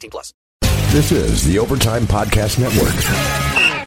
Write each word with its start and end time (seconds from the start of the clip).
18 0.00 0.10
plus. 0.10 0.32
This 0.92 1.12
is 1.12 1.44
the 1.44 1.58
Overtime 1.58 2.06
Podcast 2.06 2.58
Network. 2.58 2.94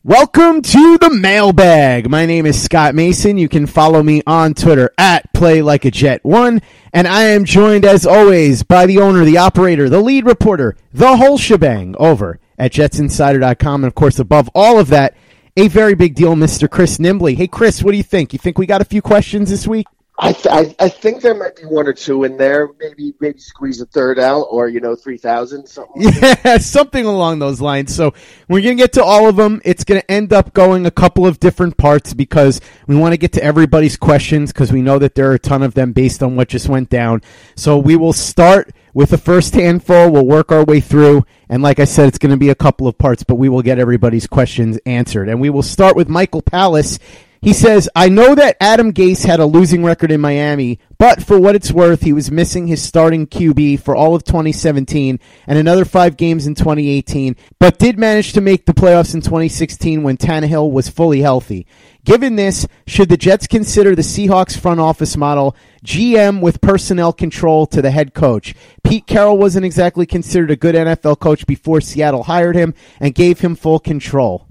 Welcome 0.04 0.62
to 0.62 0.98
the 1.00 1.10
mailbag. 1.10 2.08
My 2.08 2.26
name 2.28 2.46
is 2.46 2.62
Scott 2.62 2.94
Mason. 2.94 3.38
You 3.38 3.50
can 3.50 3.66
follow 3.66 4.04
me 4.04 4.22
on 4.28 4.54
Twitter 4.54 4.92
at 4.98 5.34
PlayLikeAJet1. 5.34 6.62
And 6.94 7.08
I 7.08 7.24
am 7.24 7.46
joined, 7.46 7.84
as 7.84 8.06
always, 8.06 8.62
by 8.62 8.86
the 8.86 9.00
owner, 9.00 9.26
the 9.26 9.40
operator, 9.40 9.90
the 9.90 10.02
lead 10.02 10.26
reporter, 10.26 10.76
the 10.94 11.18
whole 11.18 11.38
shebang 11.40 11.96
over 11.98 12.40
at 12.60 12.74
JetsInsider.com. 12.74 13.84
And 13.84 13.88
of 13.88 13.96
course, 13.96 14.20
above 14.20 14.50
all 14.54 14.80
of 14.80 14.90
that, 14.90 15.16
a 15.58 15.68
very 15.68 15.96
big 15.96 16.14
deal, 16.14 16.36
Mr. 16.36 16.70
Chris 16.70 17.00
Nimbley. 17.00 17.38
Hey, 17.38 17.48
Chris, 17.48 17.82
what 17.82 17.92
do 17.92 17.98
you 17.98 18.04
think? 18.04 18.34
You 18.34 18.40
think 18.40 18.60
we 18.60 18.68
got 18.68 18.82
a 18.82 18.86
few 18.86 19.02
questions 19.02 19.50
this 19.50 19.68
week? 19.68 19.88
I, 20.20 20.32
th- 20.32 20.48
I, 20.48 20.76
I 20.80 20.90
think 20.90 21.22
there 21.22 21.34
might 21.34 21.56
be 21.56 21.64
one 21.64 21.88
or 21.88 21.94
two 21.94 22.24
in 22.24 22.38
there. 22.38 22.70
Maybe 22.80 23.16
maybe 23.20 23.40
squeeze 23.40 23.82
a 23.82 23.88
third 23.88 24.20
out, 24.20 24.44
or 24.44 24.70
you 24.70 24.80
know, 24.80 24.96
three 24.96 25.18
thousand 25.18 25.66
something. 25.68 26.04
yeah, 26.04 26.58
something 26.60 27.06
along 27.06 27.40
those 27.40 27.60
lines. 27.60 27.96
So 27.96 28.14
we're 28.48 28.62
gonna 28.62 28.76
get 28.76 28.94
to 28.94 29.04
all 29.04 29.28
of 29.28 29.38
them. 29.38 29.60
It's 29.66 29.84
gonna 29.84 30.04
end 30.08 30.32
up 30.32 30.54
going 30.54 30.86
a 30.86 30.92
couple 30.92 31.26
of 31.26 31.40
different 31.40 31.78
parts 31.78 32.14
because 32.14 32.62
we 32.86 32.96
want 32.96 33.14
to 33.14 33.18
get 33.18 33.32
to 33.34 33.44
everybody's 33.44 33.98
questions 33.98 34.54
because 34.54 34.72
we 34.72 34.84
know 34.84 35.00
that 35.00 35.16
there 35.16 35.32
are 35.32 35.36
a 35.36 35.40
ton 35.40 35.64
of 35.64 35.74
them 35.74 35.94
based 35.94 36.22
on 36.22 36.36
what 36.36 36.48
just 36.48 36.70
went 36.70 36.90
down. 36.90 37.24
So 37.56 37.80
we 37.80 37.96
will 37.96 38.14
start 38.14 38.72
with 38.94 39.10
the 39.10 39.18
first 39.18 39.56
handful. 39.56 40.12
We'll 40.12 40.28
work 40.28 40.52
our 40.52 40.64
way 40.64 40.80
through. 40.80 41.26
And 41.50 41.64
like 41.64 41.80
I 41.80 41.86
said, 41.86 42.08
it's 42.08 42.20
to 42.20 42.38
be 42.38 42.50
a 42.50 42.56
couple 42.56 42.88
of 42.88 42.98
parts, 42.98 43.24
but 43.24 43.36
we 43.36 43.50
will 43.50 43.62
get 43.62 43.80
everybody's 43.80 44.28
questions 44.28 44.78
answered. 44.86 45.28
And 45.30 45.42
we 45.42 45.50
will 45.50 45.64
start 45.64 45.96
with 45.96 46.08
Michael 46.08 46.42
Palace. 46.42 47.00
He 47.44 47.52
says, 47.52 47.90
I 47.94 48.08
know 48.08 48.36
that 48.36 48.56
Adam 48.62 48.94
Gase 48.94 49.26
had 49.26 49.42
a 49.42 49.46
losing 49.46 49.84
record 49.84 50.12
in 50.12 50.22
Miami, 50.22 50.80
but 50.98 51.22
for 51.22 51.38
what 51.38 51.56
it's 51.56 51.74
worth, 51.74 52.02
he 52.02 52.14
was 52.14 52.32
missing 52.32 52.68
his 52.68 52.82
starting 52.82 53.28
QB 53.28 53.82
for 53.82 53.98
all 53.98 54.16
of 54.16 54.24
2017 54.24 55.20
and 55.46 55.58
another 55.58 55.84
five 55.84 56.16
games 56.16 56.48
in 56.48 56.56
2018, 56.56 57.36
but 57.60 57.80
did 57.80 58.00
manage 58.00 58.32
to 58.32 58.40
make 58.40 58.66
the 58.66 58.74
playoffs 58.74 59.14
in 59.14 59.20
2016 59.20 60.04
when 60.04 60.16
Tannehill 60.16 60.72
was 60.72 60.88
fully 60.88 61.20
healthy. 61.20 61.68
Given 62.06 62.38
this, 62.38 62.66
should 62.88 63.10
the 63.10 63.18
Jets 63.18 63.46
consider 63.46 63.94
the 63.94 64.04
Seahawks 64.04 64.58
front 64.58 64.80
office 64.80 65.18
model 65.18 65.54
GM 65.86 66.40
with 66.40 66.62
personnel 66.62 67.12
control 67.12 67.66
to 67.68 67.82
the 67.82 67.92
head 67.92 68.14
coach? 68.14 68.56
Pete 68.86 69.06
Carroll 69.06 69.38
wasn't 69.38 69.66
exactly 69.66 70.06
considered 70.06 70.52
a 70.52 70.56
good 70.56 70.76
NFL 70.76 71.20
coach 71.20 71.46
before 71.46 71.82
Seattle 71.82 72.24
hired 72.24 72.56
him 72.56 72.74
and 73.02 73.14
gave 73.14 73.42
him 73.42 73.56
full 73.56 73.80
control. 73.80 74.48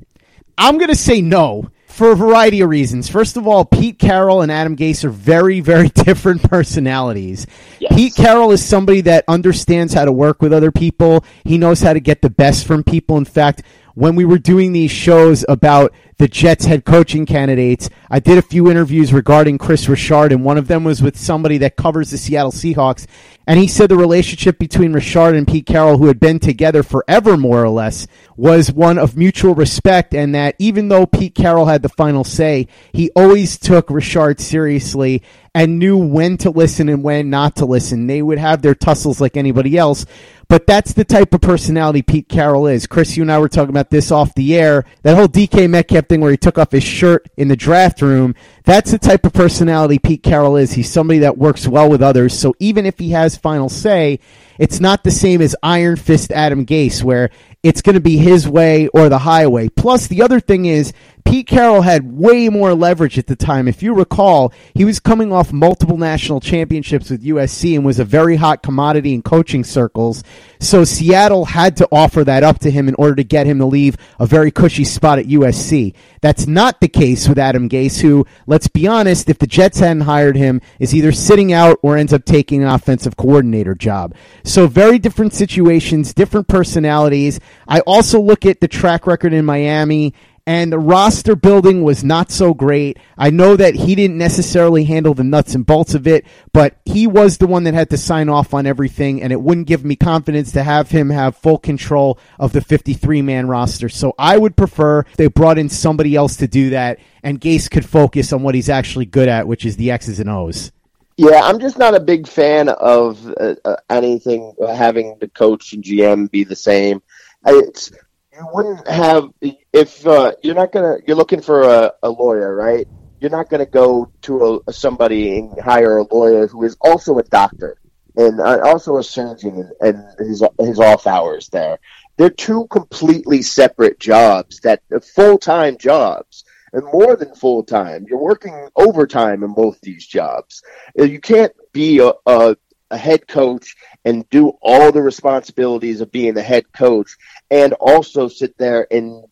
I'm 0.59 0.77
going 0.77 0.91
to 0.91 0.95
say 0.95 1.23
no 1.23 1.71
for 1.93 2.13
a 2.13 2.17
variety 2.17 2.61
of 2.63 2.71
reasons. 2.71 3.09
First 3.09 3.37
of 3.37 3.47
all, 3.47 3.65
Pete 3.65 3.99
Carroll 3.99 4.41
and 4.41 4.51
Adam 4.51 4.77
Gase 4.77 5.05
are 5.05 5.11
very, 5.11 5.61
very 5.61 5.89
different 5.95 6.43
personalities. 6.43 7.47
Yes. 7.79 7.95
Pete 7.95 8.15
Carroll 8.15 8.51
is 8.53 8.65
somebody 8.65 9.03
that 9.03 9.25
understands 9.29 9.93
how 9.93 10.05
to 10.05 10.13
work 10.13 10.41
with 10.41 10.53
other 10.53 10.73
people. 10.73 11.25
He 11.45 11.59
knows 11.59 11.81
how 11.81 11.93
to 11.93 12.01
get 12.01 12.23
the 12.23 12.31
best 12.31 12.67
from 12.67 12.83
people. 12.83 13.19
In 13.19 13.25
fact, 13.25 13.63
when 13.95 14.17
we 14.17 14.25
were 14.25 14.39
doing 14.39 14.73
these 14.73 14.91
shows 14.91 15.45
about 15.49 15.93
the 16.19 16.29
Jets 16.29 16.65
head 16.65 16.85
coaching 16.85 17.27
candidates, 17.27 17.91
I 18.11 18.21
did 18.21 18.39
a 18.39 18.43
few 18.43 18.71
interviews 18.71 19.13
regarding 19.13 19.59
Kris 19.59 19.89
Richard, 19.89 20.33
and 20.33 20.45
one 20.45 20.59
of 20.59 20.69
them 20.69 20.85
was 20.85 21.03
with 21.03 21.19
somebody 21.19 21.59
that 21.59 21.77
covers 21.77 22.11
the 22.11 22.19
Seattle 22.19 22.53
Seahawks. 22.53 23.07
And 23.47 23.59
he 23.59 23.67
said 23.67 23.89
the 23.89 23.97
relationship 23.97 24.59
between 24.59 24.93
Richard 24.93 25.35
and 25.35 25.49
Pete 25.49 25.67
Carroll, 25.67 25.99
who 25.99 26.07
had 26.07 26.21
been 26.21 26.39
together 26.39 26.83
forever, 26.83 27.37
more 27.37 27.65
or 27.65 27.71
less, 27.71 28.07
was 28.37 28.71
one 28.71 28.99
of 28.99 29.17
mutual 29.17 29.55
respect, 29.55 30.15
and 30.15 30.35
that 30.35 30.55
even 30.59 30.89
though 30.89 31.07
Pete 31.07 31.35
Carroll 31.35 31.67
had 31.67 31.83
the 31.83 31.89
final 31.89 32.23
say, 32.23 32.69
he 32.93 33.11
always 33.17 33.59
took 33.59 33.91
Richard 33.91 34.41
seriously 34.41 35.23
and 35.55 35.79
knew 35.79 35.99
when 35.99 36.39
to 36.39 36.51
listen 36.51 36.89
and 36.89 37.03
when 37.03 37.29
not 37.31 37.57
to 37.57 37.67
listen. 37.67 38.07
They 38.07 38.23
would 38.23 38.39
have 38.39 38.63
their 38.63 38.75
tussles 38.75 39.21
like 39.21 39.37
anybody 39.37 39.77
else, 39.77 40.07
but 40.53 40.67
that's 40.67 40.93
the 40.93 41.03
type 41.03 41.33
of 41.33 41.41
personality 41.41 42.03
Pete 42.03 42.29
Carroll 42.29 42.67
is. 42.67 42.87
Chris, 42.87 43.17
you 43.17 43.23
and 43.23 43.33
I 43.33 43.39
were 43.39 43.49
talking 43.49 43.71
about 43.71 43.89
this 43.89 44.11
off 44.13 44.35
the 44.35 44.55
air. 44.55 44.85
That 45.01 45.17
whole 45.17 45.27
DK 45.27 45.71
Metcalf 45.71 46.09
thing 46.09 46.21
where 46.21 46.31
he 46.31 46.37
took 46.37 46.59
off 46.59 46.73
his 46.73 46.85
shirt 46.85 47.27
in 47.39 47.49
the 47.49 47.57
draft 47.57 48.03
room. 48.03 48.35
That's 48.65 48.91
the 48.91 48.99
type 48.99 49.25
of 49.25 49.33
personality 49.33 49.99
Pete 49.99 50.23
Carroll 50.23 50.59
is. 50.59 50.73
He's 50.73 50.91
somebody 50.91 51.21
that 51.21 51.39
works 51.39 51.67
well 51.67 51.89
with 51.89 52.03
others. 52.03 52.39
So 52.39 52.55
even 52.59 52.85
if 52.85 52.99
he 52.99 53.13
has 53.13 53.35
final 53.35 53.71
say, 53.71 54.21
it's 54.59 54.79
not 54.79 55.05
the 55.05 55.11
same 55.11 55.41
as 55.41 55.57
Iron 55.63 55.97
Fist 55.97 56.31
Adam 56.31 56.67
Gase, 56.67 57.03
where 57.03 57.31
it's 57.63 57.81
going 57.81 57.95
to 57.95 58.01
be 58.01 58.19
his 58.19 58.47
way 58.47 58.89
or 58.89 59.09
the 59.09 59.21
highway. 59.21 59.71
Plus, 59.71 60.07
the 60.07 60.21
other 60.21 60.39
thing 60.39 60.67
is, 60.67 60.93
Pete 61.25 61.47
Carroll 61.47 61.83
had 61.83 62.13
way 62.13 62.49
more 62.49 62.75
leverage 62.75 63.19
at 63.19 63.27
the 63.27 63.37
time. 63.37 63.69
If 63.69 63.83
you 63.83 63.95
recall, 63.95 64.53
he 64.75 64.85
was 64.85 65.01
coming 65.01 65.33
off 65.33 65.53
multiple 65.53 65.97
national 65.97 66.41
championships 66.41 67.11
with 67.11 67.25
USC 67.25 67.75
and 67.75 67.85
was 67.85 67.99
a 67.99 68.05
very 68.05 68.37
hot 68.37 68.63
commodity 68.63 69.15
in 69.15 69.23
coaching 69.23 69.65
circles. 69.65 70.25
So 70.61 70.85
Seattle 70.85 71.45
had 71.45 71.77
to 71.79 71.89
offer 71.91 72.25
that 72.25 72.43
up 72.43 72.59
to 72.61 72.71
him 72.71 72.89
in 72.89 72.95
order 72.97 73.17
to 73.17 73.25
get 73.25 73.47
him 73.47 73.59
to 73.59 73.67
leave 73.67 73.97
a 74.19 74.27
very 74.27 74.51
cushy 74.51 74.85
spot 74.85 75.19
at 75.19 75.27
USC. 75.27 75.95
That's 76.21 76.47
not 76.47 76.81
the 76.81 76.89
case 76.89 77.29
with 77.29 77.39
Adam 77.39 77.69
Gase, 77.69 78.01
who, 78.01 78.27
let's 78.47 78.69
be 78.69 78.87
honest, 78.87 79.29
if 79.29 79.39
the 79.39 79.47
Jets 79.47 79.81
hadn't 79.81 80.03
hired 80.03 80.37
him, 80.37 80.61
is 80.79 80.95
either 80.95 81.13
sitting 81.13 81.53
out 81.53 81.79
or 81.83 81.97
ends 81.97 82.13
up 82.13 82.25
taking 82.25 82.63
an 82.63 82.69
offensive 82.69 83.17
coordinator 83.17 83.75
job. 83.75 84.15
So 84.45 84.67
very 84.67 84.99
different 84.99 85.35
situations, 85.35 86.15
different 86.15 86.49
personalities. 86.49 87.41
I 87.67 87.81
also 87.81 88.21
look 88.21 88.47
at 88.47 88.61
the 88.61 88.69
track 88.69 89.07
record 89.07 89.33
in 89.33 89.45
Miami 89.45 90.15
and 90.47 90.73
the 90.73 90.79
roster 90.79 91.37
building 91.37 91.85
was 91.85 92.03
not 92.03 92.33
so 92.33 92.53
great. 92.53 92.99
I 93.17 93.31
know 93.31 93.55
that 93.55 93.77
he 93.77 93.95
didn't 93.95 94.19
necessarily 94.19 94.85
handle 94.85 95.15
the 95.15 95.23
nuts 95.23 95.55
and 95.55 95.65
bolts 95.65 95.95
of 95.95 96.07
it, 96.09 96.25
but 96.53 96.77
he 96.85 97.07
was 97.07 97.39
the 97.39 97.47
one 97.47 97.65
that 97.65 97.75
had 97.75 97.91
to 97.91 97.97
sign 97.97 98.29
off 98.29 98.53
on 98.53 98.67
everything, 98.67 99.23
and 99.23 99.33
it 99.33 99.41
wouldn't 99.41 99.69
give 99.69 99.85
me 99.85 99.95
confidence 99.95 100.53
to 100.53 100.65
have 100.65 100.91
him 100.91 101.11
have 101.11 101.37
full 101.37 101.59
control 101.59 102.19
of 102.41 102.53
the 102.53 102.61
53 102.61 103.23
man 103.23 103.47
roster. 103.47 103.89
So 103.89 104.15
I 104.19 104.37
would 104.37 104.57
prefer 104.57 105.05
they 105.17 105.29
brought 105.29 105.59
in 105.59 105.69
somebody 105.69 106.17
else 106.17 106.37
to 106.37 106.49
do 106.49 106.71
that, 106.71 106.99
and 107.23 107.41
Gase 107.41 107.71
could 107.71 107.87
focus 107.87 108.33
on 108.33 108.43
what 108.43 108.57
he's 108.57 108.69
actually 108.69 109.07
good 109.07 109.29
at, 109.29 109.47
which 109.47 109.65
is 109.65 109.77
the 109.77 109.93
X's 109.93 110.19
and 110.19 110.29
O's. 110.29 110.73
Yeah, 111.19 111.43
I'm 111.43 111.61
just 111.61 111.79
not 111.79 111.95
a 111.95 112.01
big 112.01 112.27
fan 112.27 112.69
of 112.69 113.25
uh, 113.39 113.55
uh, 113.65 113.77
anything 113.91 114.55
having 114.75 115.19
the 115.21 115.29
coach 115.29 115.73
and 115.73 115.85
GM 115.85 116.31
be 116.31 116.43
the 116.43 116.57
same. 116.57 117.03
It's 117.47 117.93
you 118.33 118.49
wouldn't 118.53 118.87
have 118.89 119.31
if 119.73 120.07
uh, 120.07 120.33
you're 120.43 120.55
not 120.55 120.73
gonna 120.73 120.97
you're 121.07 121.17
looking 121.17 121.43
for 121.43 121.63
a, 121.63 121.93
a 122.03 122.11
lawyer, 122.11 122.55
right? 122.55 122.87
You're 123.21 123.31
not 123.31 123.51
gonna 123.51 123.67
go 123.67 124.11
to 124.23 124.63
a, 124.67 124.73
somebody 124.73 125.39
and 125.39 125.61
hire 125.61 125.99
a 125.99 126.15
lawyer 126.15 126.47
who 126.47 126.65
is 126.65 126.77
also 126.81 127.19
a 127.19 127.23
doctor 127.25 127.79
and 128.17 128.41
uh, 128.41 128.61
also 128.65 128.99
a 128.99 129.05
surgeon 129.05 129.71
and 129.81 130.05
his 130.19 130.43
his 130.59 130.81
off 130.81 131.07
hours 131.07 131.49
there. 131.51 131.79
They're 132.17 132.31
two 132.31 132.67
completely 132.69 133.43
separate 133.43 133.99
jobs 133.99 134.61
that 134.61 134.83
full 135.15 135.39
time 135.39 135.77
jobs 135.77 136.45
and 136.73 136.85
more 136.85 137.17
than 137.17 137.35
full 137.35 137.65
time. 137.65 138.07
You're 138.09 138.19
working 138.19 138.69
overtime 138.77 139.43
in 139.43 139.53
both 139.53 139.81
these 139.83 140.07
jobs. 140.07 140.63
You 140.97 141.21
can't 141.21 141.53
be 141.73 141.99
a, 141.99 142.13
a, 142.27 142.57
a 142.93 142.97
head 142.97 143.27
coach 143.27 143.75
and 144.05 144.29
do 144.31 144.53
all 144.61 144.93
the 144.93 145.03
responsibilities 145.03 146.01
of 146.01 146.13
being 146.13 146.35
the 146.35 146.43
head 146.43 146.71
coach 146.73 147.17
and 147.51 147.73
also 147.75 148.29
sit 148.29 148.57
there 148.59 148.87
and 148.91 149.25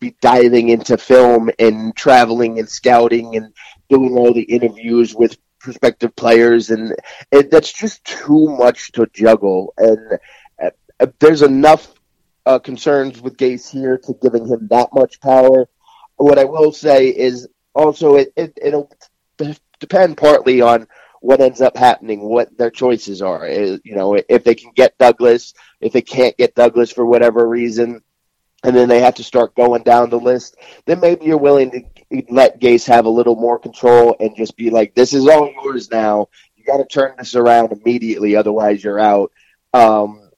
be 0.00 0.14
diving 0.20 0.68
into 0.68 0.98
film 0.98 1.50
and 1.58 1.96
traveling 1.96 2.58
and 2.58 2.68
scouting 2.68 3.36
and 3.36 3.54
doing 3.88 4.16
all 4.16 4.34
the 4.34 4.42
interviews 4.42 5.14
with 5.14 5.38
prospective 5.58 6.14
players 6.16 6.70
and 6.70 6.94
it, 7.32 7.50
that's 7.50 7.72
just 7.72 8.04
too 8.04 8.48
much 8.58 8.92
to 8.92 9.06
juggle 9.14 9.72
and 9.78 10.18
uh, 11.00 11.06
there's 11.20 11.42
enough 11.42 11.94
uh, 12.46 12.58
concerns 12.58 13.20
with 13.20 13.36
Gase 13.36 13.70
here 13.70 13.98
to 13.98 14.14
giving 14.22 14.46
him 14.46 14.68
that 14.70 14.90
much 14.92 15.20
power. 15.20 15.68
What 16.16 16.38
I 16.38 16.44
will 16.44 16.72
say 16.72 17.08
is 17.08 17.48
also 17.74 18.16
it, 18.16 18.32
it 18.36 18.58
it'll 18.60 18.90
depend 19.80 20.16
partly 20.16 20.60
on 20.60 20.86
what 21.24 21.40
ends 21.40 21.62
up 21.62 21.74
happening, 21.74 22.20
what 22.20 22.54
their 22.58 22.70
choices 22.70 23.22
are. 23.22 23.46
Uh, 23.46 23.78
you 23.82 23.96
know, 23.96 24.14
if 24.28 24.44
they 24.44 24.54
can 24.54 24.72
get 24.74 24.98
Douglas, 24.98 25.54
if 25.80 25.90
they 25.90 26.02
can't 26.02 26.36
get 26.36 26.54
Douglas 26.54 26.92
for 26.92 27.06
whatever 27.06 27.48
reason, 27.48 28.02
and 28.62 28.76
then 28.76 28.90
they 28.90 29.00
have 29.00 29.14
to 29.14 29.24
start 29.24 29.54
going 29.54 29.82
down 29.84 30.10
the 30.10 30.18
list, 30.18 30.54
then 30.84 31.00
maybe 31.00 31.24
you're 31.24 31.38
willing 31.38 31.70
to 32.10 32.22
let 32.28 32.60
Gase 32.60 32.86
have 32.88 33.06
a 33.06 33.10
little 33.10 33.36
more 33.36 33.58
control 33.58 34.14
and 34.20 34.36
just 34.36 34.54
be 34.54 34.68
like, 34.68 34.94
"This 34.94 35.14
is 35.14 35.26
all 35.26 35.50
yours 35.50 35.90
now. 35.90 36.28
You 36.56 36.64
got 36.66 36.76
to 36.76 36.84
turn 36.84 37.14
this 37.16 37.34
around 37.34 37.72
immediately, 37.72 38.36
otherwise 38.36 38.84
you're 38.84 39.00
out." 39.00 39.32
Um, 39.72 40.30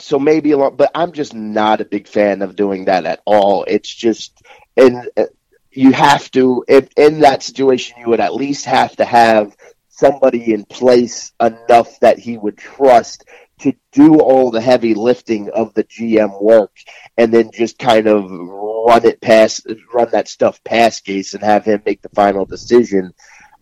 so 0.00 0.18
maybe 0.18 0.50
a 0.50 0.56
lot, 0.56 0.76
but 0.76 0.90
I'm 0.96 1.12
just 1.12 1.32
not 1.32 1.80
a 1.80 1.84
big 1.84 2.08
fan 2.08 2.42
of 2.42 2.56
doing 2.56 2.86
that 2.86 3.06
at 3.06 3.22
all. 3.24 3.64
It's 3.68 3.88
just, 3.88 4.42
and 4.76 5.08
uh, 5.16 5.26
you 5.70 5.92
have 5.92 6.28
to, 6.32 6.64
if 6.66 6.88
in 6.96 7.20
that 7.20 7.44
situation, 7.44 8.00
you 8.00 8.08
would 8.08 8.20
at 8.20 8.34
least 8.34 8.64
have 8.64 8.96
to 8.96 9.04
have 9.04 9.56
somebody 9.96 10.52
in 10.52 10.64
place 10.64 11.32
enough 11.40 12.00
that 12.00 12.18
he 12.18 12.36
would 12.36 12.58
trust 12.58 13.24
to 13.60 13.72
do 13.92 14.18
all 14.18 14.50
the 14.50 14.60
heavy 14.60 14.94
lifting 14.94 15.48
of 15.50 15.72
the 15.74 15.84
GM 15.84 16.42
work 16.42 16.72
and 17.16 17.32
then 17.32 17.50
just 17.52 17.78
kind 17.78 18.08
of 18.08 18.28
run 18.28 19.04
it 19.04 19.20
past, 19.20 19.66
run 19.92 20.08
that 20.10 20.28
stuff 20.28 20.62
past 20.64 21.06
Gase 21.06 21.34
and 21.34 21.42
have 21.42 21.64
him 21.64 21.80
make 21.86 22.02
the 22.02 22.08
final 22.08 22.44
decision. 22.44 23.14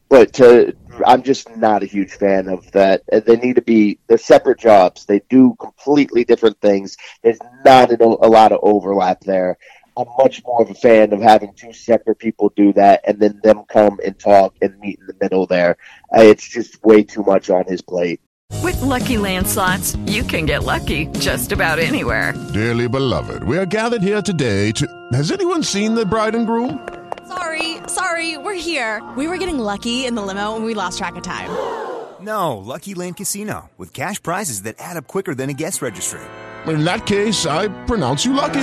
But 0.08 0.32
to, 0.34 0.74
I'm 1.06 1.22
just 1.22 1.54
not 1.56 1.82
a 1.82 1.86
huge 1.86 2.12
fan 2.12 2.48
of 2.48 2.70
that. 2.72 3.02
They 3.10 3.36
need 3.36 3.56
to 3.56 3.62
be, 3.62 3.98
they're 4.06 4.18
separate 4.18 4.58
jobs. 4.58 5.04
They 5.04 5.20
do 5.28 5.54
completely 5.58 6.24
different 6.24 6.60
things. 6.60 6.96
There's 7.22 7.38
not 7.64 7.90
a, 7.92 8.02
a 8.02 8.28
lot 8.28 8.52
of 8.52 8.60
overlap 8.62 9.20
there. 9.20 9.58
I'm 9.96 10.06
much 10.18 10.42
more 10.44 10.62
of 10.62 10.70
a 10.70 10.74
fan 10.74 11.12
of 11.12 11.20
having 11.20 11.52
two 11.54 11.72
separate 11.72 12.18
people 12.18 12.52
do 12.56 12.72
that 12.74 13.02
and 13.06 13.20
then 13.20 13.40
them 13.42 13.64
come 13.68 13.98
and 14.04 14.18
talk 14.18 14.54
and 14.62 14.78
meet 14.80 14.98
in 15.00 15.06
the 15.06 15.16
middle 15.20 15.46
there. 15.46 15.76
Uh, 16.16 16.22
it's 16.22 16.48
just 16.48 16.82
way 16.84 17.02
too 17.02 17.22
much 17.22 17.50
on 17.50 17.64
his 17.66 17.82
plate. 17.82 18.20
With 18.62 18.80
lucky 18.80 19.16
landslots, 19.16 19.96
you 20.10 20.22
can 20.22 20.46
get 20.46 20.64
lucky 20.64 21.06
just 21.18 21.52
about 21.52 21.78
anywhere. 21.78 22.32
Dearly 22.52 22.88
beloved, 22.88 23.42
we 23.44 23.58
are 23.58 23.66
gathered 23.66 24.02
here 24.02 24.22
today 24.22 24.72
to. 24.72 24.86
Has 25.12 25.30
anyone 25.30 25.62
seen 25.62 25.94
the 25.94 26.06
bride 26.06 26.34
and 26.34 26.46
groom? 26.46 26.86
Sorry, 27.26 27.78
sorry, 27.86 28.36
we're 28.36 28.54
here. 28.54 29.02
We 29.16 29.26
were 29.26 29.38
getting 29.38 29.58
lucky 29.58 30.06
in 30.06 30.14
the 30.14 30.22
limo 30.22 30.56
and 30.56 30.64
we 30.64 30.74
lost 30.74 30.98
track 30.98 31.16
of 31.16 31.22
time. 31.22 31.50
No, 32.22 32.58
Lucky 32.58 32.94
Land 32.94 33.16
Casino, 33.16 33.68
with 33.76 33.92
cash 33.92 34.22
prizes 34.22 34.62
that 34.62 34.76
add 34.78 34.96
up 34.96 35.08
quicker 35.08 35.34
than 35.34 35.50
a 35.50 35.54
guest 35.54 35.82
registry. 35.82 36.20
In 36.68 36.84
that 36.84 37.04
case, 37.04 37.46
I 37.46 37.66
pronounce 37.86 38.24
you 38.24 38.32
lucky. 38.32 38.60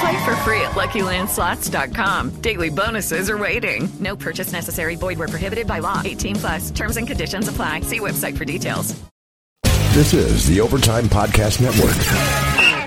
Play 0.00 0.24
for 0.24 0.36
free 0.36 0.60
at 0.60 0.72
LuckyLandSlots.com. 0.72 2.40
Daily 2.40 2.68
bonuses 2.68 3.30
are 3.30 3.38
waiting. 3.38 3.88
No 3.98 4.14
purchase 4.14 4.52
necessary. 4.52 4.94
Void 4.94 5.18
where 5.18 5.28
prohibited 5.28 5.66
by 5.66 5.80
law. 5.80 6.02
18 6.04 6.36
plus. 6.36 6.70
Terms 6.70 6.96
and 6.96 7.06
conditions 7.06 7.48
apply. 7.48 7.80
See 7.80 7.98
website 8.00 8.36
for 8.36 8.44
details. 8.44 8.94
This 9.92 10.14
is 10.14 10.46
the 10.46 10.60
Overtime 10.60 11.06
Podcast 11.06 11.60
Network. 11.60 11.96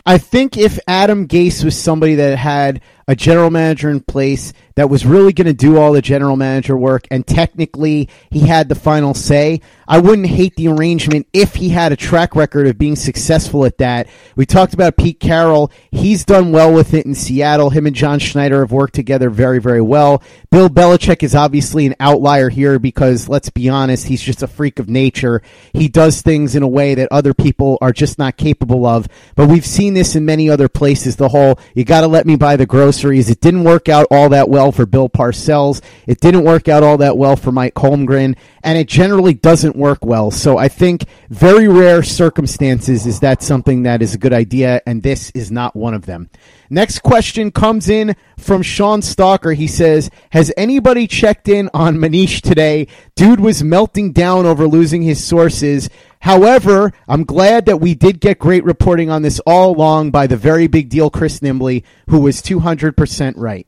I 0.05 0.17
think 0.17 0.57
if 0.57 0.79
Adam 0.87 1.27
Gase 1.27 1.63
was 1.63 1.77
somebody 1.77 2.15
that 2.15 2.37
had 2.37 2.81
a 3.07 3.15
general 3.15 3.50
manager 3.50 3.89
in 3.89 4.00
place 4.00 4.53
that 4.75 4.89
was 4.89 5.06
really 5.06 5.33
going 5.33 5.48
to 5.48 5.53
do 5.53 5.77
all 5.77 5.92
the 5.92 6.01
general 6.01 6.36
manager 6.36 6.77
work 6.77 7.07
and 7.12 7.25
technically 7.27 8.09
he 8.30 8.39
had 8.39 8.69
the 8.69 8.75
final 8.75 9.13
say, 9.13 9.62
I 9.88 10.00
wouldn't 10.00 10.27
hate 10.27 10.56
the 10.56 10.69
arrangement 10.69 11.27
if 11.33 11.56
he 11.56 11.68
had 11.68 11.92
a 11.92 11.98
track 11.98 12.33
record 12.33 12.65
of 12.68 12.77
being 12.77 12.95
successful 12.95 13.65
at 13.65 13.80
that. 13.80 14.07
We 14.38 14.45
talked 14.45 14.74
about 14.74 14.95
Pete 14.95 15.19
Carroll. 15.19 15.69
He's 15.92 16.24
done 16.24 16.53
well 16.53 16.74
with 16.74 16.94
it 16.94 17.06
in 17.06 17.13
Seattle. 17.13 17.69
Him 17.69 17.86
and 17.88 17.95
John 17.95 18.19
Schneider 18.19 18.62
have 18.62 18.71
worked 18.71 18.94
together 18.94 19.30
very, 19.30 19.59
very 19.59 19.81
well. 19.81 20.24
Bill 20.50 20.69
Belichick 20.69 21.24
is 21.24 21.36
obviously 21.36 21.86
an 21.86 21.95
outlier 22.00 22.48
here 22.48 22.80
because 22.80 23.27
let's 23.27 23.50
be 23.50 23.68
honest, 23.68 24.07
he's 24.07 24.21
just 24.21 24.44
a 24.44 24.48
freak 24.48 24.80
of 24.80 24.88
nature. 24.88 25.42
He 25.74 25.89
does 25.89 26.21
things 26.21 26.56
in 26.56 26.63
a 26.63 26.68
way 26.68 26.95
that 26.95 27.09
other 27.12 27.33
people 27.33 27.77
are 27.81 27.92
just 27.92 28.18
not 28.18 28.38
capable 28.38 28.86
of. 28.86 29.09
But 29.36 29.50
we've 29.50 29.65
seen 29.65 29.94
this 29.94 30.15
in 30.15 30.24
many 30.24 30.50
other 30.50 30.69
places. 30.69 31.18
The 31.18 31.27
whole, 31.30 31.59
you 31.75 31.83
got 31.83 32.01
to 32.01 32.07
let 32.07 32.25
me 32.25 32.38
buy 32.38 32.56
the 32.56 32.65
groceries. 32.91 33.29
It 33.29 33.39
didn't 33.39 33.63
work 33.63 33.88
out 33.88 34.05
all 34.11 34.27
that 34.29 34.49
well 34.49 34.73
for 34.73 34.85
Bill 34.85 35.07
Parcells. 35.07 35.81
It 36.07 36.19
didn't 36.19 36.43
work 36.43 36.67
out 36.67 36.83
all 36.83 36.97
that 36.97 37.17
well 37.17 37.38
for 37.38 37.49
Mike 37.49 37.75
Holmgren. 37.75 38.35
And 38.63 38.77
it 38.77 38.89
generally 38.89 39.33
doesn't 39.33 39.77
work 39.77 40.03
well. 40.03 40.29
So 40.29 40.57
I 40.57 40.67
think 40.67 41.05
very 41.29 41.69
rare 41.69 42.03
circumstances 42.03 43.07
is 43.07 43.21
that 43.21 43.41
something 43.41 43.83
that 43.83 44.01
is 44.01 44.13
a 44.13 44.17
good 44.17 44.33
idea. 44.33 44.81
And 44.85 45.01
this 45.01 45.31
is 45.31 45.51
not 45.51 45.73
one 45.73 45.93
of 45.93 46.05
them. 46.05 46.29
Next 46.69 46.99
question 46.99 47.51
comes 47.51 47.88
in 47.88 48.15
from 48.38 48.61
Sean 48.61 49.01
Stalker. 49.01 49.53
He 49.53 49.67
says, 49.67 50.09
Has 50.31 50.51
anybody 50.57 51.07
checked 51.07 51.47
in 51.47 51.69
on 51.73 51.97
Manish 51.97 52.41
today? 52.41 52.88
Dude 53.15 53.39
was 53.39 53.63
melting 53.63 54.11
down 54.11 54.45
over 54.45 54.67
losing 54.67 55.01
his 55.01 55.23
sources. 55.23 55.89
However, 56.21 56.94
I'm 57.07 57.23
glad 57.23 57.65
that 57.65 57.81
we 57.81 57.95
did 57.95 58.19
get 58.21 58.39
great 58.39 58.63
reporting 58.63 59.09
on 59.09 59.23
this 59.23 59.39
all 59.39 59.75
along 59.75 60.12
by 60.12 60.27
the 60.27 60.38
very 60.38 60.68
big 60.68 60.88
deal 60.88 61.09
Chris 61.09 61.39
Nimbley, 61.39 61.83
who 62.09 62.19
was 62.19 62.41
200% 62.41 63.33
right. 63.38 63.68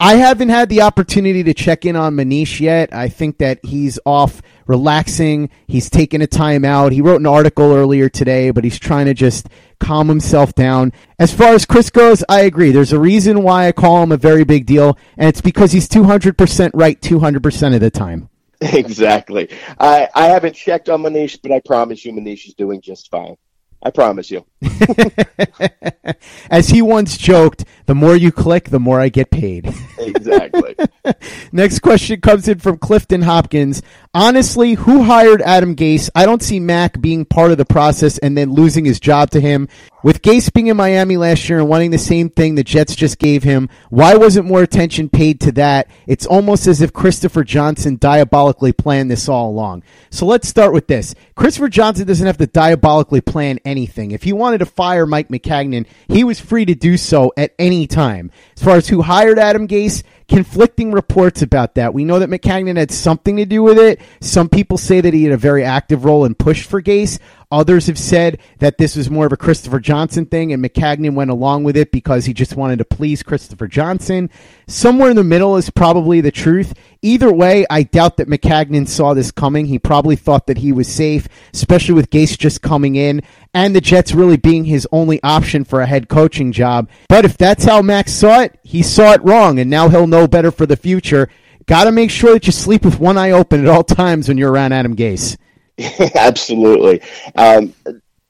I 0.00 0.16
haven't 0.16 0.48
had 0.48 0.68
the 0.68 0.82
opportunity 0.82 1.44
to 1.44 1.54
check 1.54 1.86
in 1.86 1.94
on 1.94 2.16
Manish 2.16 2.58
yet. 2.58 2.92
I 2.92 3.08
think 3.08 3.38
that 3.38 3.60
he's 3.64 4.00
off 4.04 4.42
relaxing. 4.66 5.48
He's 5.68 5.88
taking 5.88 6.20
a 6.22 6.26
time 6.26 6.64
out. 6.64 6.90
He 6.90 7.00
wrote 7.00 7.20
an 7.20 7.26
article 7.26 7.72
earlier 7.72 8.08
today, 8.08 8.50
but 8.50 8.64
he's 8.64 8.80
trying 8.80 9.06
to 9.06 9.14
just 9.14 9.48
calm 9.78 10.08
himself 10.08 10.56
down. 10.56 10.92
As 11.20 11.32
far 11.32 11.54
as 11.54 11.64
Chris 11.64 11.88
goes, 11.88 12.24
I 12.28 12.40
agree. 12.40 12.72
There's 12.72 12.92
a 12.92 12.98
reason 12.98 13.44
why 13.44 13.68
I 13.68 13.72
call 13.72 14.02
him 14.02 14.10
a 14.10 14.16
very 14.16 14.42
big 14.42 14.66
deal, 14.66 14.98
and 15.16 15.28
it's 15.28 15.40
because 15.40 15.70
he's 15.70 15.88
200% 15.88 16.72
right 16.74 17.00
200% 17.00 17.74
of 17.76 17.80
the 17.80 17.90
time. 17.92 18.28
Exactly. 18.72 19.48
I, 19.78 20.08
I 20.14 20.26
haven't 20.26 20.54
checked 20.54 20.88
on 20.88 21.02
Manish, 21.02 21.38
but 21.42 21.52
I 21.52 21.60
promise 21.60 22.04
you 22.04 22.12
Manish 22.12 22.46
is 22.46 22.54
doing 22.54 22.80
just 22.80 23.10
fine. 23.10 23.36
I 23.84 23.90
promise 23.90 24.30
you. 24.30 24.46
As 26.50 26.68
he 26.68 26.82
once 26.82 27.16
joked, 27.16 27.64
the 27.86 27.96
more 27.96 28.14
you 28.14 28.30
click, 28.30 28.70
the 28.70 28.78
more 28.78 29.00
I 29.00 29.08
get 29.08 29.32
paid. 29.32 29.74
exactly. 29.98 30.76
Next 31.52 31.80
question 31.80 32.20
comes 32.20 32.46
in 32.46 32.60
from 32.60 32.78
Clifton 32.78 33.22
Hopkins. 33.22 33.82
Honestly, 34.14 34.74
who 34.74 35.04
hired 35.04 35.40
Adam 35.40 35.74
Gase? 35.74 36.10
I 36.14 36.26
don't 36.26 36.42
see 36.42 36.60
Mac 36.60 37.00
being 37.00 37.24
part 37.24 37.50
of 37.50 37.56
the 37.56 37.64
process 37.64 38.18
and 38.18 38.36
then 38.36 38.52
losing 38.52 38.84
his 38.84 39.00
job 39.00 39.30
to 39.30 39.40
him. 39.40 39.68
With 40.04 40.20
Gase 40.20 40.52
being 40.52 40.66
in 40.66 40.76
Miami 40.76 41.16
last 41.16 41.48
year 41.48 41.60
and 41.60 41.68
wanting 41.68 41.92
the 41.92 41.98
same 41.98 42.28
thing 42.28 42.54
the 42.54 42.62
Jets 42.62 42.94
just 42.94 43.18
gave 43.18 43.42
him, 43.42 43.70
why 43.88 44.16
wasn't 44.16 44.48
more 44.48 44.62
attention 44.62 45.08
paid 45.08 45.40
to 45.40 45.52
that? 45.52 45.88
It's 46.06 46.26
almost 46.26 46.66
as 46.66 46.82
if 46.82 46.92
Christopher 46.92 47.42
Johnson 47.42 47.96
diabolically 47.96 48.74
planned 48.74 49.10
this 49.10 49.30
all 49.30 49.48
along. 49.48 49.82
So 50.10 50.26
let's 50.26 50.46
start 50.46 50.74
with 50.74 50.88
this. 50.88 51.14
Christopher 51.34 51.70
Johnson 51.70 52.06
doesn't 52.06 52.26
have 52.26 52.36
to 52.36 52.46
diabolically 52.46 53.22
plan 53.22 53.60
anything. 53.64 54.10
If 54.10 54.24
he 54.24 54.34
wanted 54.34 54.58
to 54.58 54.66
fire 54.66 55.06
Mike 55.06 55.28
Maccagnan, 55.28 55.86
he 56.08 56.22
was 56.22 56.38
free 56.38 56.66
to 56.66 56.74
do 56.74 56.98
so 56.98 57.32
at 57.38 57.54
any 57.58 57.86
time. 57.86 58.30
As 58.58 58.62
far 58.62 58.76
as 58.76 58.88
who 58.88 59.00
hired 59.00 59.38
Adam 59.38 59.66
Gase, 59.66 60.02
conflicting 60.28 60.92
reports 60.92 61.42
about 61.42 61.74
that. 61.74 61.94
We 61.94 62.04
know 62.04 62.18
that 62.18 62.30
Maccagnan 62.30 62.76
had 62.76 62.90
something 62.90 63.36
to 63.36 63.44
do 63.44 63.62
with 63.62 63.78
it. 63.78 64.00
Some 64.20 64.48
people 64.48 64.78
say 64.78 65.00
that 65.00 65.14
he 65.14 65.24
had 65.24 65.32
a 65.32 65.38
very 65.38 65.64
active 65.64 66.04
role 66.04 66.24
and 66.24 66.38
pushed 66.38 66.68
for 66.68 66.82
Gase. 66.82 67.18
Others 67.52 67.86
have 67.86 67.98
said 67.98 68.40
that 68.60 68.78
this 68.78 68.96
was 68.96 69.10
more 69.10 69.26
of 69.26 69.32
a 69.32 69.36
Christopher 69.36 69.78
Johnson 69.78 70.24
thing, 70.24 70.52
and 70.52 70.64
Maccagnan 70.64 71.14
went 71.14 71.30
along 71.30 71.64
with 71.64 71.76
it 71.76 71.92
because 71.92 72.24
he 72.24 72.32
just 72.32 72.56
wanted 72.56 72.78
to 72.78 72.84
please 72.84 73.22
Christopher 73.22 73.68
Johnson. 73.68 74.30
Somewhere 74.66 75.10
in 75.10 75.16
the 75.16 75.22
middle 75.22 75.58
is 75.58 75.68
probably 75.68 76.22
the 76.22 76.30
truth. 76.30 76.72
Either 77.02 77.30
way, 77.30 77.66
I 77.68 77.82
doubt 77.82 78.16
that 78.16 78.28
Maccagnan 78.28 78.88
saw 78.88 79.12
this 79.12 79.30
coming. 79.30 79.66
He 79.66 79.78
probably 79.78 80.16
thought 80.16 80.46
that 80.46 80.58
he 80.58 80.72
was 80.72 80.88
safe, 80.88 81.28
especially 81.52 81.94
with 81.94 82.10
Gase 82.10 82.38
just 82.38 82.62
coming 82.62 82.96
in 82.96 83.22
and 83.54 83.76
the 83.76 83.80
Jets 83.80 84.14
really 84.14 84.36
being 84.36 84.64
his 84.64 84.88
only 84.92 85.22
option 85.22 85.64
for 85.64 85.80
a 85.80 85.86
head 85.86 86.08
coaching 86.08 86.52
job. 86.52 86.88
But 87.08 87.24
if 87.24 87.36
that's 87.36 87.64
how 87.64 87.82
Max 87.82 88.12
saw 88.12 88.40
it, 88.40 88.58
he 88.62 88.82
saw 88.82 89.12
it 89.12 89.22
wrong, 89.22 89.58
and 89.58 89.68
now 89.68 89.88
he'll 89.88 90.06
know 90.06 90.26
better 90.26 90.50
for 90.50 90.64
the 90.64 90.76
future. 90.76 91.28
Got 91.66 91.84
to 91.84 91.92
make 91.92 92.10
sure 92.10 92.32
that 92.32 92.46
you 92.46 92.52
sleep 92.52 92.84
with 92.84 92.98
one 92.98 93.18
eye 93.18 93.30
open 93.30 93.60
at 93.60 93.68
all 93.68 93.84
times 93.84 94.28
when 94.28 94.38
you're 94.38 94.50
around 94.50 94.72
Adam 94.72 94.96
Gase. 94.96 95.36
Absolutely. 96.14 97.00
Um, 97.34 97.74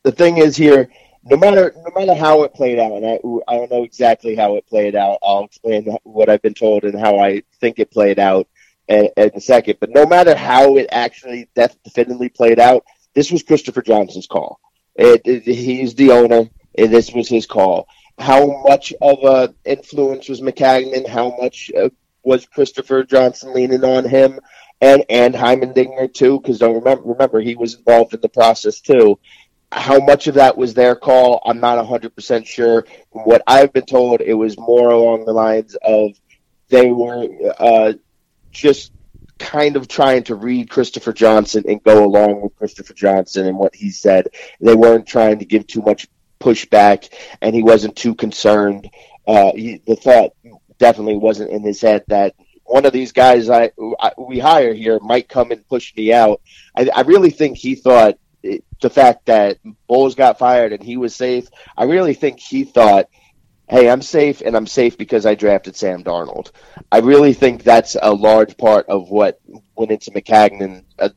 the 0.03 0.13
thing 0.13 0.39
is 0.39 0.57
here, 0.57 0.89
no 1.25 1.37
matter 1.37 1.73
no 1.77 1.93
matter 1.95 2.15
how 2.19 2.43
it 2.43 2.55
played 2.55 2.79
out, 2.79 2.93
and 2.93 3.07
I, 3.07 3.21
I 3.49 3.57
don't 3.57 3.71
know 3.71 3.85
exactly 3.85 4.35
how 4.35 4.57
it 4.57 4.67
played 4.67 4.97
out. 4.97 5.19
I'll 5.23 5.45
explain 5.45 5.97
what 6.03 6.29
I've 6.29 6.43
been 6.43 6.55
told 6.55 6.85
and 6.85 6.99
how 6.99 7.19
I 7.19 7.43
think 7.61 7.79
it 7.79 7.91
played 7.91 8.19
out 8.19 8.49
in, 8.89 9.09
in 9.17 9.31
a 9.35 9.41
second. 9.41 9.77
But 9.81 9.91
no 9.91 10.07
matter 10.07 10.35
how 10.35 10.77
it 10.77 10.89
actually 10.91 11.49
definitively 11.55 12.29
played 12.29 12.59
out, 12.59 12.85
this 13.15 13.31
was 13.31 13.43
Christopher 13.43 13.83
Johnson's 13.83 14.27
call. 14.27 14.59
It, 14.97 15.23
it, 15.25 15.43
he's 15.45 15.95
the 15.95 16.11
owner, 16.11 16.49
and 16.77 16.93
this 16.93 17.13
was 17.13 17.29
his 17.29 17.47
call. 17.47 17.87
How 18.19 18.63
much 18.63 18.93
of 19.01 19.25
a 19.25 19.55
influence 19.65 20.29
was 20.29 20.41
Maccagnan? 20.41 21.09
How 21.09 21.37
much 21.41 21.71
uh, 21.77 21.89
was 22.23 22.47
Christopher 22.47 23.05
Johnson 23.05 23.55
leaning 23.55 23.85
on 23.85 24.09
him? 24.09 24.39
And 24.83 25.05
and 25.09 25.33
Heimerdinger 25.33 26.13
too, 26.13 26.41
because 26.41 26.59
don't 26.59 26.75
remember 26.75 27.05
remember 27.05 27.41
he 27.41 27.55
was 27.55 27.75
involved 27.75 28.13
in 28.13 28.21
the 28.21 28.29
process 28.29 28.81
too. 28.81 29.19
how 29.71 29.99
much 30.01 30.27
of 30.27 30.35
that 30.35 30.59
was 30.59 30.75
their 30.75 30.95
call, 30.95 31.41
I'm 31.47 31.61
not 31.61 31.83
100% 31.83 32.45
sure. 32.45 32.85
From 33.11 33.23
what 33.23 33.43
I've 33.47 33.73
been 33.73 33.87
told, 33.87 34.21
it 34.21 34.35
was 34.35 34.59
more 34.59 34.91
along 34.91 35.25
the 35.25 35.33
lines 35.33 35.75
of 35.83 36.11
they 36.69 36.91
were 36.91 37.27
uh, 37.59 37.95
just 38.51 38.93
kind 39.39 39.77
of 39.77 39.89
trying 39.89 40.25
to 40.25 40.35
read 40.35 40.69
Christopher 40.69 41.13
Johnson 41.13 41.65
and 41.69 41.83
go 41.83 42.05
along 42.05 42.43
with 42.43 42.57
Christopher 42.57 42.93
Johnson 42.93 43.47
and 43.47 43.57
what 43.57 43.75
he 43.75 43.91
said. 43.91 44.29
They 44.61 44.75
weren't 44.75 45.07
trying 45.07 45.39
to 45.39 45.45
give 45.45 45.67
too 45.67 45.83
much 45.83 46.07
pushback, 46.41 47.09
and 47.41 47.55
he 47.55 47.63
wasn't 47.63 47.97
too 47.97 48.15
concerned. 48.15 48.91
Uh, 49.27 49.53
he, 49.55 49.81
the 49.87 49.97
thought 49.97 50.33
definitely 50.79 51.17
wasn't 51.17 51.51
in 51.51 51.63
his 51.63 51.81
head 51.81 52.05
that 52.09 52.35
one 52.65 52.87
of 52.87 52.93
these 52.93 53.13
guys 53.13 53.51
I, 53.51 53.73
I 54.01 54.13
we 54.19 54.39
hire 54.39 54.75
here 54.75 54.99
might 55.01 55.29
come 55.29 55.51
and 55.51 55.67
push 55.69 55.95
me 55.97 56.13
out. 56.13 56.41
I, 56.77 56.89
I 56.95 57.01
really 57.03 57.31
think 57.31 57.57
he 57.57 57.75
thought 57.75 58.19
the 58.43 58.91
fact 58.91 59.27
that 59.27 59.59
Bowles 59.87 60.15
got 60.15 60.39
fired 60.39 60.73
and 60.73 60.83
he 60.83 60.97
was 60.97 61.15
safe, 61.15 61.49
I 61.77 61.85
really 61.85 62.15
think 62.15 62.41
he 62.41 62.65
thought, 62.65 63.09
hey, 63.69 63.89
I'm 63.89 64.03
safe 64.03 64.43
and 64.45 64.57
I'm 64.57 64.67
safe 64.67 64.99
because 64.99 65.25
I 65.25 65.35
drafted 65.35 65.77
Sam 65.77 66.03
Darnold. 66.03 66.51
I 66.91 66.99
really 66.99 67.33
think 67.33 67.63
that's 67.63 67.97
a 68.01 68.13
large 68.13 68.57
part 68.59 68.87
of 68.89 69.09
what 69.09 69.41
went 69.77 69.93
into 69.93 70.11
Maccagnan 70.11 70.85
uh, 70.99 71.09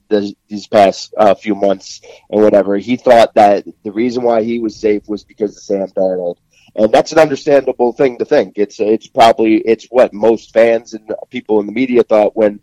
these 0.48 0.68
past 0.68 1.14
uh, 1.18 1.34
few 1.36 1.56
months 1.56 2.02
and 2.30 2.42
whatever. 2.42 2.78
He 2.78 2.96
thought 2.96 3.34
that 3.34 3.66
the 3.84 3.92
reason 3.92 4.24
why 4.24 4.44
he 4.44 4.60
was 4.60 4.75
safe 4.80 5.08
was 5.08 5.24
because 5.24 5.58
of 5.58 5.64
Sam 5.64 5.88
Darnold 5.88 6.38
and 6.75 6.91
that's 6.91 7.13
an 7.13 7.20
understandable 7.20 7.94
thing 7.94 8.17
to 8.17 8.25
think. 8.25 8.58
It's 8.58 8.79
it's 8.79 9.08
probably 9.08 9.58
it's 9.58 9.86
what 9.86 10.13
most 10.13 10.51
fans 10.51 10.94
and 10.94 11.10
people 11.29 11.62
in 11.62 11.67
the 11.67 11.72
media 11.72 12.03
thought 12.03 12.36
when 12.36 12.60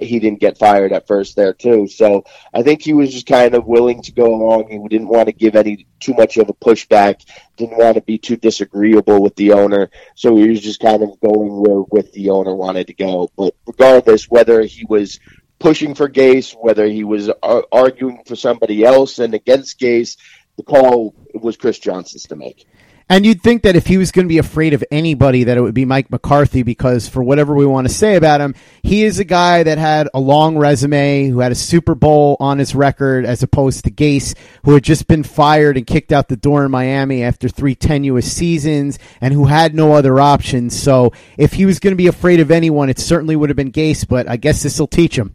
he 0.00 0.18
didn't 0.20 0.40
get 0.40 0.58
fired 0.58 0.92
at 0.92 1.06
first 1.06 1.34
there 1.34 1.52
too. 1.52 1.88
So 1.88 2.24
I 2.54 2.62
think 2.62 2.82
he 2.82 2.92
was 2.92 3.12
just 3.12 3.26
kind 3.26 3.54
of 3.54 3.66
willing 3.66 4.02
to 4.02 4.12
go 4.12 4.34
along. 4.34 4.68
He 4.68 4.78
didn't 4.88 5.08
want 5.08 5.26
to 5.26 5.32
give 5.32 5.56
any 5.56 5.86
too 5.98 6.14
much 6.14 6.36
of 6.36 6.48
a 6.48 6.52
pushback. 6.52 7.24
Didn't 7.56 7.78
want 7.78 7.96
to 7.96 8.02
be 8.02 8.18
too 8.18 8.36
disagreeable 8.36 9.20
with 9.20 9.34
the 9.36 9.52
owner. 9.52 9.90
So 10.14 10.36
he 10.36 10.48
was 10.48 10.60
just 10.60 10.80
kind 10.80 11.02
of 11.02 11.20
going 11.20 11.62
where 11.62 11.82
with 11.90 12.12
the 12.12 12.30
owner 12.30 12.54
wanted 12.54 12.86
to 12.88 12.94
go. 12.94 13.30
But 13.36 13.54
regardless, 13.66 14.30
whether 14.30 14.62
he 14.62 14.84
was 14.88 15.18
pushing 15.58 15.94
for 15.94 16.08
Gase, 16.08 16.54
whether 16.54 16.86
he 16.86 17.02
was 17.02 17.28
uh, 17.28 17.62
arguing 17.72 18.22
for 18.24 18.36
somebody 18.36 18.84
else 18.84 19.18
and 19.18 19.34
against 19.34 19.80
Gase, 19.80 20.16
the 20.56 20.62
call 20.62 21.14
was 21.34 21.56
Chris 21.56 21.78
Johnson's 21.78 22.24
to 22.24 22.36
make. 22.36 22.66
And 23.10 23.24
you'd 23.24 23.42
think 23.42 23.62
that 23.62 23.74
if 23.74 23.86
he 23.86 23.96
was 23.96 24.12
going 24.12 24.26
to 24.26 24.28
be 24.28 24.38
afraid 24.38 24.74
of 24.74 24.84
anybody, 24.90 25.44
that 25.44 25.56
it 25.56 25.62
would 25.62 25.74
be 25.74 25.86
Mike 25.86 26.10
McCarthy, 26.10 26.62
because 26.62 27.08
for 27.08 27.22
whatever 27.22 27.54
we 27.54 27.64
want 27.64 27.88
to 27.88 27.92
say 27.92 28.16
about 28.16 28.42
him, 28.42 28.54
he 28.82 29.04
is 29.04 29.18
a 29.18 29.24
guy 29.24 29.62
that 29.62 29.78
had 29.78 30.10
a 30.12 30.20
long 30.20 30.58
resume, 30.58 31.28
who 31.28 31.40
had 31.40 31.50
a 31.50 31.54
Super 31.54 31.94
Bowl 31.94 32.36
on 32.38 32.58
his 32.58 32.74
record, 32.74 33.24
as 33.24 33.42
opposed 33.42 33.84
to 33.84 33.90
Gase, 33.90 34.36
who 34.64 34.74
had 34.74 34.84
just 34.84 35.06
been 35.06 35.22
fired 35.22 35.78
and 35.78 35.86
kicked 35.86 36.12
out 36.12 36.28
the 36.28 36.36
door 36.36 36.66
in 36.66 36.70
Miami 36.70 37.22
after 37.22 37.48
three 37.48 37.74
tenuous 37.74 38.30
seasons, 38.30 38.98
and 39.22 39.32
who 39.32 39.46
had 39.46 39.74
no 39.74 39.94
other 39.94 40.20
options. 40.20 40.78
So 40.78 41.12
if 41.38 41.54
he 41.54 41.64
was 41.64 41.78
going 41.78 41.92
to 41.92 41.96
be 41.96 42.08
afraid 42.08 42.40
of 42.40 42.50
anyone, 42.50 42.90
it 42.90 42.98
certainly 42.98 43.36
would 43.36 43.48
have 43.48 43.56
been 43.56 43.72
Gase, 43.72 44.06
but 44.06 44.28
I 44.28 44.36
guess 44.36 44.62
this 44.62 44.78
will 44.78 44.86
teach 44.86 45.16
him. 45.16 45.34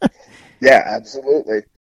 yeah, 0.60 0.82
absolutely. 0.86 1.62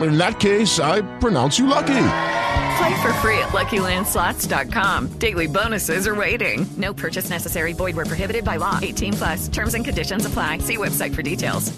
In 0.00 0.18
that 0.18 0.40
case, 0.40 0.78
I 0.78 1.00
pronounce 1.18 1.58
you 1.58 1.66
lucky. 1.66 2.08
Play 2.76 3.02
for 3.02 3.12
free 3.14 3.38
at 3.38 3.48
LuckyLandSlots.com. 3.52 5.18
Daily 5.18 5.46
bonuses 5.46 6.06
are 6.06 6.14
waiting. 6.14 6.66
No 6.76 6.92
purchase 6.92 7.30
necessary. 7.30 7.72
Void 7.72 7.96
where 7.96 8.04
prohibited 8.04 8.44
by 8.44 8.56
law. 8.56 8.78
18 8.82 9.12
plus. 9.14 9.48
Terms 9.48 9.74
and 9.74 9.84
conditions 9.84 10.26
apply. 10.26 10.58
See 10.58 10.76
website 10.76 11.14
for 11.14 11.22
details. 11.22 11.72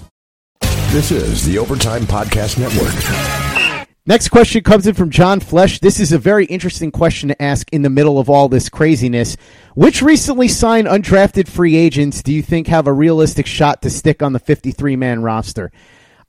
This 0.91 1.11
is 1.11 1.45
the 1.45 1.59
Overtime 1.59 2.03
Podcast 2.03 2.59
Network. 2.59 3.89
Next 4.07 4.29
question 4.31 4.65
comes 4.65 4.87
in 4.87 4.95
from 4.95 5.11
John 5.11 5.39
Flesh. 5.39 5.81
This 5.81 6.01
is 6.01 6.13
a 6.13 6.19
very 6.19 6.47
interesting 6.47 6.91
question 6.91 7.29
to 7.29 7.43
ask 7.43 7.71
in 7.73 7.83
the 7.83 7.91
middle 7.91 8.19
of 8.19 8.31
all 8.31 8.49
this 8.49 8.71
craziness. 8.71 9.37
Which 9.75 10.01
recently 10.01 10.49
signed 10.49 10.89
undrafted 10.89 11.47
free 11.47 11.77
agents 11.77 12.23
do 12.23 12.33
you 12.33 12.43
think 12.43 12.69
have 12.69 12.87
a 12.87 12.93
realistic 12.93 13.47
shot 13.47 13.83
to 13.83 13.91
stick 13.91 14.23
on 14.23 14.33
the 14.33 14.39
53 14.39 14.97
man 14.97 15.21
roster? 15.23 15.71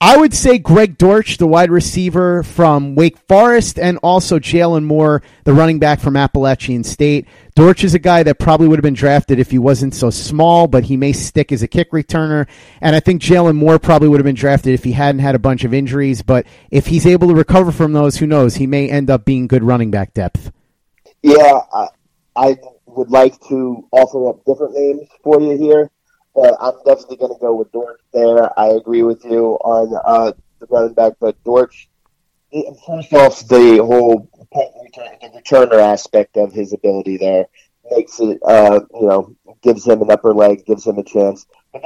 I 0.01 0.15
would 0.15 0.33
say 0.33 0.59
Greg 0.59 0.97
Dortch, 0.97 1.39
the 1.39 1.47
wide 1.47 1.69
receiver 1.69 2.41
from 2.41 2.95
Wake 2.95 3.17
Forest, 3.27 3.77
and 3.77 3.97
also 4.01 4.39
Jalen 4.39 4.85
Moore, 4.85 5.21
the 5.43 5.51
running 5.51 5.77
back 5.77 5.99
from 5.99 6.15
Appalachian 6.15 6.85
State. 6.85 7.27
Dortch 7.53 7.83
is 7.83 7.93
a 7.93 7.99
guy 7.99 8.23
that 8.23 8.39
probably 8.39 8.69
would 8.69 8.79
have 8.79 8.83
been 8.83 8.93
drafted 8.93 9.39
if 9.39 9.51
he 9.51 9.59
wasn't 9.59 9.93
so 9.93 10.09
small, 10.09 10.67
but 10.67 10.85
he 10.85 10.95
may 10.95 11.11
stick 11.11 11.51
as 11.51 11.63
a 11.63 11.67
kick 11.67 11.91
returner. 11.91 12.47
And 12.79 12.95
I 12.95 13.01
think 13.01 13.21
Jalen 13.21 13.57
Moore 13.57 13.77
probably 13.77 14.07
would 14.07 14.21
have 14.21 14.25
been 14.25 14.35
drafted 14.35 14.73
if 14.73 14.85
he 14.85 14.93
hadn't 14.93 15.19
had 15.19 15.35
a 15.35 15.39
bunch 15.39 15.65
of 15.65 15.73
injuries. 15.73 16.21
But 16.21 16.47
if 16.71 16.87
he's 16.87 17.05
able 17.05 17.27
to 17.27 17.35
recover 17.35 17.73
from 17.73 17.91
those, 17.91 18.15
who 18.15 18.25
knows? 18.25 18.55
He 18.55 18.67
may 18.67 18.89
end 18.89 19.09
up 19.09 19.25
being 19.25 19.47
good 19.47 19.65
running 19.65 19.91
back 19.91 20.13
depth. 20.13 20.53
Yeah, 21.23 21.59
I, 21.73 21.87
I 22.37 22.57
would 22.85 23.09
like 23.09 23.37
to 23.49 23.85
offer 23.91 24.29
up 24.29 24.45
different 24.45 24.75
names 24.75 25.09
for 25.21 25.41
you 25.41 25.57
here 25.57 25.91
but 26.39 26.55
I'm 26.61 26.75
definitely 26.85 27.17
going 27.17 27.33
to 27.33 27.39
go 27.39 27.53
with 27.53 27.71
Dortch 27.71 27.99
there. 28.13 28.57
I 28.57 28.67
agree 28.67 29.03
with 29.03 29.25
you 29.25 29.57
on 29.61 29.93
uh, 30.05 30.31
the 30.59 30.67
running 30.67 30.93
back, 30.93 31.13
but 31.19 31.41
Dortch, 31.43 31.89
first 32.87 33.11
off, 33.13 33.45
the 33.47 33.83
whole 33.83 34.29
the 34.51 35.41
returner 35.41 35.81
aspect 35.81 36.37
of 36.37 36.53
his 36.53 36.71
ability 36.71 37.17
there 37.17 37.47
makes 37.91 38.19
it, 38.21 38.39
uh, 38.45 38.79
you 38.93 39.07
know, 39.07 39.35
gives 39.61 39.85
him 39.85 40.01
an 40.01 40.11
upper 40.11 40.33
leg, 40.33 40.65
gives 40.65 40.87
him 40.87 40.97
a 40.97 41.03
chance. 41.03 41.45
But 41.73 41.83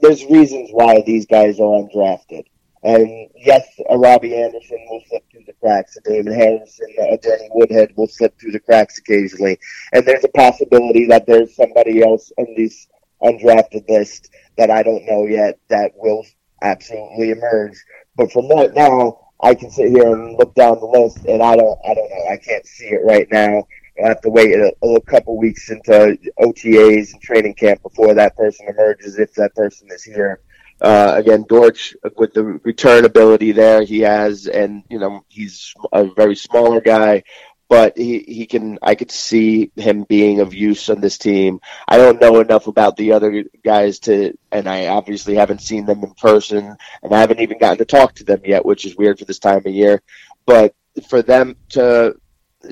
there's 0.00 0.24
reasons 0.24 0.70
why 0.72 1.02
these 1.02 1.26
guys 1.26 1.60
are 1.60 1.64
undrafted. 1.64 2.44
And 2.82 3.28
yes, 3.36 3.66
a 3.90 3.98
Robbie 3.98 4.34
Anderson 4.34 4.78
will 4.88 5.02
slip 5.08 5.24
through 5.30 5.44
the 5.46 5.52
cracks. 5.52 5.98
A 5.98 6.00
Damon 6.00 6.32
Harrison, 6.32 6.86
a 6.98 7.18
Danny 7.18 7.50
Woodhead 7.52 7.92
will 7.96 8.08
slip 8.08 8.40
through 8.40 8.52
the 8.52 8.60
cracks 8.60 8.96
occasionally. 8.96 9.58
And 9.92 10.06
there's 10.06 10.24
a 10.24 10.28
possibility 10.28 11.06
that 11.08 11.26
there's 11.26 11.54
somebody 11.54 12.02
else 12.02 12.32
in 12.38 12.54
these 12.56 12.88
undrafted 13.22 13.88
list 13.88 14.30
that 14.56 14.70
I 14.70 14.82
don't 14.82 15.06
know 15.06 15.26
yet 15.26 15.58
that 15.68 15.92
will 15.96 16.24
absolutely 16.62 17.30
emerge. 17.30 17.76
But 18.16 18.32
from 18.32 18.48
right 18.48 18.72
now, 18.74 19.30
I 19.42 19.54
can 19.54 19.70
sit 19.70 19.90
here 19.90 20.14
and 20.14 20.36
look 20.36 20.54
down 20.54 20.80
the 20.80 20.86
list, 20.86 21.24
and 21.26 21.42
I 21.42 21.56
don't, 21.56 21.78
I 21.84 21.94
don't 21.94 22.10
know. 22.10 22.26
I 22.30 22.36
can't 22.36 22.66
see 22.66 22.86
it 22.86 23.00
right 23.04 23.26
now. 23.30 23.66
I 24.02 24.08
have 24.08 24.20
to 24.22 24.30
wait 24.30 24.54
a, 24.54 24.74
a 24.84 25.00
couple 25.02 25.36
weeks 25.38 25.70
into 25.70 26.18
OTAs 26.38 27.12
and 27.12 27.22
training 27.22 27.54
camp 27.54 27.82
before 27.82 28.14
that 28.14 28.36
person 28.36 28.66
emerges, 28.68 29.18
if 29.18 29.34
that 29.34 29.54
person 29.54 29.88
is 29.90 30.02
here. 30.02 30.40
Uh, 30.80 31.14
again, 31.16 31.44
Dortch 31.46 31.94
with 32.16 32.32
the 32.32 32.42
return 32.64 33.04
ability 33.04 33.52
there 33.52 33.82
he 33.82 34.00
has, 34.00 34.46
and 34.46 34.82
you 34.88 34.98
know 34.98 35.22
he's 35.28 35.74
a 35.92 36.04
very 36.04 36.34
smaller 36.34 36.80
guy, 36.80 37.22
but 37.70 37.96
he, 37.96 38.18
he 38.26 38.46
can 38.46 38.80
I 38.82 38.96
could 38.96 39.12
see 39.12 39.70
him 39.76 40.02
being 40.02 40.40
of 40.40 40.52
use 40.52 40.90
on 40.90 41.00
this 41.00 41.16
team. 41.18 41.60
I 41.86 41.98
don't 41.98 42.20
know 42.20 42.40
enough 42.40 42.66
about 42.66 42.96
the 42.96 43.12
other 43.12 43.44
guys 43.64 44.00
to 44.00 44.36
and 44.50 44.68
I 44.68 44.88
obviously 44.88 45.36
haven't 45.36 45.62
seen 45.62 45.86
them 45.86 46.02
in 46.02 46.12
person 46.14 46.76
and 47.02 47.14
I 47.14 47.20
haven't 47.20 47.38
even 47.38 47.58
gotten 47.58 47.78
to 47.78 47.84
talk 47.84 48.16
to 48.16 48.24
them 48.24 48.40
yet, 48.44 48.66
which 48.66 48.84
is 48.84 48.96
weird 48.96 49.20
for 49.20 49.24
this 49.24 49.38
time 49.38 49.58
of 49.58 49.66
year. 49.68 50.02
But 50.46 50.74
for 51.08 51.22
them 51.22 51.54
to, 51.70 52.16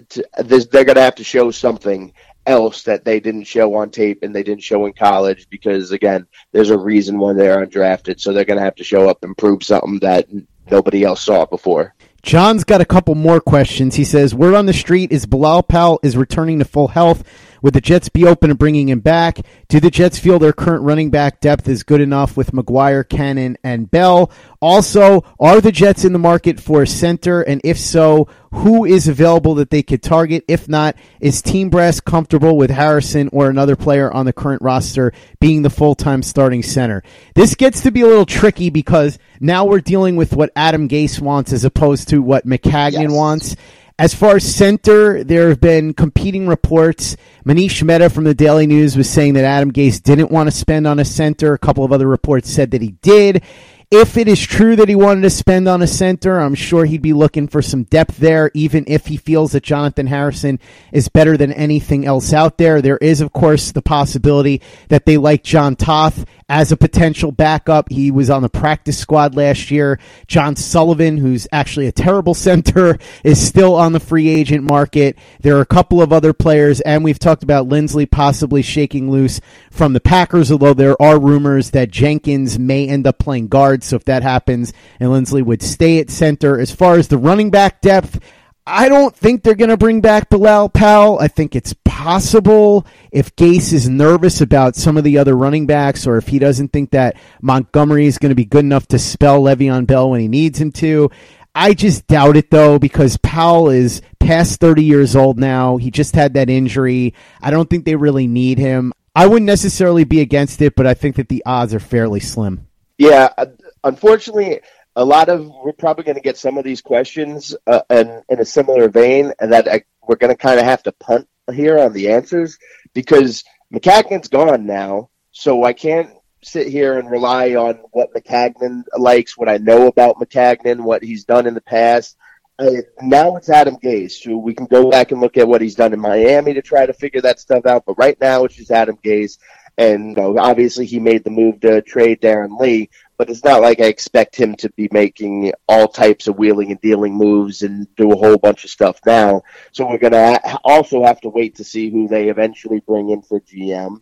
to 0.09 0.25
they're 0.37 0.85
going 0.85 0.97
to 0.97 1.01
have 1.01 1.15
to 1.15 1.25
show 1.25 1.53
something 1.53 2.13
else 2.45 2.83
that 2.83 3.05
they 3.05 3.21
didn't 3.21 3.45
show 3.45 3.73
on 3.75 3.91
tape 3.91 4.25
and 4.25 4.35
they 4.35 4.43
didn't 4.43 4.65
show 4.65 4.85
in 4.87 4.95
college 4.95 5.49
because 5.49 5.93
again, 5.93 6.27
there's 6.51 6.71
a 6.71 6.79
reason 6.79 7.21
why 7.21 7.35
they're 7.35 7.65
undrafted. 7.65 8.19
So 8.19 8.33
they're 8.33 8.45
going 8.45 8.59
to 8.59 8.65
have 8.65 8.75
to 8.77 8.85
show 8.85 9.09
up 9.09 9.23
and 9.23 9.39
prove 9.39 9.63
something 9.63 10.01
that 10.01 10.27
nobody 10.69 11.05
else 11.05 11.25
saw 11.25 11.47
before. 11.47 11.95
John's 12.29 12.63
got 12.63 12.83
a 12.83 12.85
couple 12.85 13.15
more 13.15 13.41
questions. 13.41 13.95
He 13.95 14.05
says, 14.05 14.35
"Word 14.35 14.55
on 14.55 14.67
the 14.67 14.75
street 14.75 15.11
is 15.11 15.25
Bilal 15.25 15.63
Powell 15.63 15.99
is 16.03 16.15
returning 16.15 16.59
to 16.59 16.67
full 16.67 16.89
health. 16.89 17.25
Would 17.63 17.75
the 17.75 17.81
Jets 17.81 18.09
be 18.09 18.27
open 18.27 18.49
to 18.49 18.55
bringing 18.55 18.89
him 18.89 19.01
back? 19.01 19.39
Do 19.69 19.81
the 19.81 19.91
Jets 19.91 20.19
feel 20.19 20.39
their 20.39 20.53
current 20.53 20.83
running 20.83 21.11
back 21.11 21.41
depth 21.41 21.69
is 21.69 21.83
good 21.83 22.01
enough 22.01 22.37
with 22.37 22.53
McGuire, 22.53 23.09
Cannon, 23.09 23.59
and 23.63 23.91
Bell? 23.91 24.31
Also, 24.61 25.25
are 25.39 25.61
the 25.61 25.73
Jets 25.73 26.05
in 26.05 26.13
the 26.13 26.19
market 26.19 26.61
for 26.61 26.83
a 26.83 26.87
center? 26.87 27.43
And 27.43 27.61
if 27.65 27.79
so, 27.79 28.29
who 28.53 28.85
is 28.85 29.09
available 29.09 29.55
that 29.57 29.71
they 29.71 29.83
could 29.83 30.03
target? 30.03 30.45
If 30.49 30.69
not, 30.69 30.97
is 31.21 31.43
Team 31.43 31.71
Brass 31.71 32.01
comfortable 32.01 32.57
with 32.57 32.71
Harrison 32.71 33.29
or 33.33 33.51
another 33.51 33.77
player 33.77 34.11
on 34.11 34.27
the 34.27 34.33
current 34.33 34.63
roster 34.63 35.13
being 35.41 35.63
the 35.63 35.71
full 35.71 35.95
time 35.95 36.23
starting 36.23 36.63
center? 36.63 37.03
This 37.35 37.55
gets 37.55 37.83
to 37.83 37.91
be 37.91 38.01
a 38.01 38.07
little 38.07 38.27
tricky 38.27 38.71
because 38.71 39.19
now 39.41 39.67
we're 39.67 39.81
dealing 39.81 40.17
with 40.17 40.33
what 40.33 40.51
Adam 40.57 40.89
Gase 40.89 41.21
wants 41.21 41.53
as 41.53 41.65
opposed 41.65 42.09
to 42.09 42.23
what 42.23 42.47
Maccagnan 42.47 43.03
yes. 43.03 43.13
wants. 43.13 43.57
As 44.01 44.15
far 44.15 44.37
as 44.37 44.55
center, 44.55 45.25
there 45.25 45.49
have 45.49 45.61
been 45.61 45.93
competing 45.93 46.47
reports. 46.47 47.17
Manish 47.45 47.83
Mehta 47.83 48.09
from 48.09 48.23
the 48.23 48.35
Daily 48.35 48.65
News 48.65 48.97
was 48.97 49.11
saying 49.11 49.35
that 49.35 49.45
Adam 49.45 49.73
Gase 49.73 50.01
didn't 50.01 50.31
want 50.31 50.47
to 50.47 50.57
spend 50.57 50.87
on 50.87 51.01
a 51.01 51.05
center. 51.05 51.53
A 51.53 51.59
couple 51.59 51.83
of 51.83 51.93
other 51.93 52.07
reports 52.07 52.49
said 52.49 52.71
that 52.71 52.81
he 52.81 52.93
did. 53.03 53.43
If 53.91 54.17
it 54.17 54.29
is 54.29 54.41
true 54.41 54.77
that 54.77 54.89
he 54.89 54.95
wanted 54.95 55.23
to 55.23 55.31
spend 55.31 55.67
on 55.67 55.83
a 55.83 55.87
center, 55.89 56.39
I'm 56.39 56.55
sure 56.55 56.85
he'd 56.85 57.03
be 57.03 57.13
looking 57.15 57.49
for 57.49 57.61
some 57.61 57.85
depth 57.85 58.19
there, 58.19 58.53
even 58.55 58.85
if 58.87 59.07
he 59.07 59.17
feels 59.17 59.53
that 59.53 59.63
Jonathan 59.65 60.07
Harrison 60.07 60.61
is 60.93 61.09
better 61.09 61.37
than 61.37 61.53
anything 61.53 62.07
else 62.07 62.33
out 62.33 62.59
there. 62.59 62.81
There 62.81 62.99
is, 62.99 63.21
of 63.21 63.33
course, 63.33 63.73
the 63.73 63.83
possibility 63.83 64.61
that 64.91 65.07
they 65.07 65.17
like 65.17 65.43
Jon 65.43 65.75
Toth 65.75 66.25
as 66.49 66.73
a 66.73 66.77
potential 66.77 67.31
backup. 67.31 67.91
He 67.91 68.11
was 68.11 68.31
on 68.31 68.43
the 68.43 68.49
practice 68.49 68.99
squad 68.99 69.35
last 69.37 69.71
year. 69.71 69.99
John 70.27 70.57
Sullivan, 70.57 71.19
who's 71.19 71.47
actually 71.53 71.87
a 71.87 71.93
terrible 71.93 72.35
center, 72.49 72.99
is 73.23 73.45
still 73.45 73.75
on 73.75 73.93
the 73.93 74.01
free 74.01 74.29
agent 74.29 74.65
market. 74.65 75.19
There 75.41 75.57
are 75.57 75.63
a 75.63 75.67
couple 75.67 76.01
of 76.01 76.13
other 76.13 76.33
players, 76.33 76.81
and 76.81 77.05
we've 77.05 77.19
talked 77.19 77.43
about 77.43 77.69
Linsley 77.69 78.11
possibly 78.11 78.63
shaking 78.63 79.11
loose 79.11 79.41
from 79.71 79.93
the 79.93 80.01
Packers, 80.01 80.51
although 80.51 80.75
there 80.75 81.01
are 81.01 81.21
rumors 81.21 81.71
that 81.71 81.91
Jenkins 81.91 82.59
may 82.59 82.89
end 82.89 83.07
up 83.07 83.19
playing 83.19 83.49
guard. 83.49 83.83
So 83.83 83.97
if 83.97 84.05
that 84.05 84.23
happens, 84.23 84.73
and 84.99 85.11
Linsley 85.11 85.45
would 85.45 85.63
stay 85.63 85.99
at 85.99 86.11
center. 86.11 86.59
As 86.59 86.71
far 86.71 86.97
as 86.97 87.09
the 87.09 87.19
running 87.19 87.51
back 87.51 87.81
depth, 87.81 88.21
I 88.71 88.91
don't 88.91 89.17
think 89.17 89.43
they're 89.43 89.55
going 89.55 89.71
to 89.71 89.79
bring 89.79 90.03
back 90.03 90.29
Bilal 90.29 90.69
Powell. 90.69 91.19
I 91.19 91.29
think 91.29 91.57
it's 91.57 91.73
possible 91.85 92.87
if 93.11 93.35
Gase 93.35 93.73
is 93.73 93.89
nervous 93.89 94.43
about 94.43 94.77
some 94.77 94.99
of 94.99 95.05
the 95.05 95.17
other 95.17 95.35
running 95.35 95.67
backs 95.67 96.07
or 96.07 96.19
if 96.19 96.29
he 96.29 96.39
doesn't 96.39 96.69
think 96.69 96.91
that 96.91 97.17
Montgomery 97.41 98.05
is 98.05 98.19
going 98.19 98.29
to 98.29 98.37
be 98.37 98.45
good 98.45 98.67
enough 98.67 98.87
to 98.89 98.99
spell 98.99 99.41
Le'Veon 99.41 99.87
Bell 99.87 100.11
when 100.11 100.21
he 100.21 100.29
needs 100.29 100.61
him 100.61 100.71
to. 100.73 101.11
I 101.55 101.73
just 101.73 102.07
doubt 102.09 102.37
it 102.37 102.51
though 102.51 102.79
because 102.79 103.17
Powell 103.17 103.71
is 103.71 104.03
past 104.21 104.61
30 104.61 104.85
years 104.85 105.17
old 105.17 105.39
now. 105.39 105.79
He 105.79 105.91
just 105.91 106.15
had 106.15 106.35
that 106.35 106.51
injury. 106.51 107.15
I 107.41 107.51
don't 107.51 107.71
think 107.71 107.87
they 107.87 107.97
really 107.97 108.27
need 108.27 108.59
him. 108.59 108.93
I 109.17 109.27
wouldn't 109.27 109.47
necessarily 109.47 110.05
be 110.05 110.21
against 110.21 110.61
it, 110.61 110.77
but 110.77 110.87
I 110.87 110.93
think 110.93 111.17
that 111.17 111.31
the 111.31 111.43
odds 111.47 111.73
are 111.73 111.81
fairly 111.81 112.21
slim. 112.21 112.67
Yeah, 112.99 113.31
uh, 113.39 113.47
unfortunately, 113.83 114.61
a 114.99 115.05
lot 115.05 115.29
of 115.29 115.49
we're 115.65 115.73
probably 115.73 116.03
going 116.03 116.17
to 116.17 116.21
get 116.21 116.37
some 116.37 116.59
of 116.59 116.65
these 116.65 116.83
questions 116.83 117.55
uh, 117.69 117.83
in, 117.89 118.21
in 118.29 118.41
a 118.41 118.45
similar 118.45 118.89
vein, 118.89 119.33
and 119.39 119.53
that 119.53 119.69
I, 119.69 119.85
we're 120.07 120.17
going 120.17 120.35
to 120.35 120.37
kind 120.37 120.59
of 120.59 120.67
have 120.67 120.83
to 120.83 120.93
punt 120.93 121.29
here 121.53 121.79
on 121.79 121.93
the 121.93 122.11
answers 122.11 122.59
because 122.95 123.45
Maccagnan's 123.73 124.27
gone 124.27 124.67
now, 124.67 125.09
so 125.31 125.63
I 125.63 125.73
can't 125.73 126.11
sit 126.43 126.67
here 126.67 126.99
and 126.99 127.09
rely 127.09 127.55
on 127.55 127.77
what 127.93 128.13
Maccagnan 128.13 128.83
likes, 128.99 129.39
what 129.39 129.49
I 129.49 129.59
know 129.59 129.87
about 129.87 130.17
Maccagnan, 130.17 130.81
what 130.81 131.05
he's 131.05 131.25
done 131.25 131.47
in 131.47 131.55
the 131.55 131.61
past. 131.61 132.17
Uh, 132.59 132.83
now 133.01 133.37
it's 133.37 133.49
Adam 133.49 133.77
Gase, 133.77 134.23
so 134.23 134.37
we 134.37 134.53
can 134.53 134.67
go 134.67 134.91
back 134.91 135.13
and 135.13 135.21
look 135.21 135.37
at 135.37 135.47
what 135.47 135.61
he's 135.61 135.77
done 135.77 135.93
in 135.93 136.01
Miami 136.01 136.55
to 136.55 136.63
try 136.63 136.87
to 136.87 136.93
figure 136.93 137.21
that 137.21 137.39
stuff 137.39 137.67
out. 137.67 137.85
But 137.87 137.99
right 137.99 138.21
now, 138.21 138.45
it's 138.45 138.57
just 138.57 138.73
Adam 138.73 138.97
Gase, 138.97 139.39
and 139.77 140.09
you 140.09 140.15
know, 140.17 140.39
obviously 140.39 140.87
he 140.87 140.99
made 140.99 141.23
the 141.23 141.31
move 141.31 141.61
to 141.61 141.83
trade 141.83 142.21
Darren 142.21 142.59
Lee 142.59 142.91
but 143.19 143.29
it's 143.29 143.45
not 143.45 143.61
like 143.61 143.81
I 143.81 143.87
expect 143.87 144.37
him 144.37 144.55
to 144.57 144.71
be 144.71 144.89
making 144.93 145.53
all 145.69 145.89
types 145.89 146.29
of 146.29 146.39
wheeling 146.39 146.71
and 146.71 146.81
dealing 146.81 147.15
moves 147.15 147.63
and 147.63 147.93
do 147.97 148.13
a 148.13 148.17
whole 148.17 148.39
bunch 148.39 148.63
of 148.63 148.71
stuff 148.71 149.01
now. 149.05 149.43
So 149.73 149.89
we're 149.89 149.99
going 149.99 150.13
to 150.13 150.59
also 150.63 151.05
have 151.05 151.21
to 151.23 151.29
wait 151.29 151.57
to 151.57 151.65
see 151.65 151.91
who 151.91 152.07
they 152.07 152.29
eventually 152.29 152.79
bring 152.79 153.11
in 153.11 153.23
for 153.23 153.41
GM. 153.41 154.01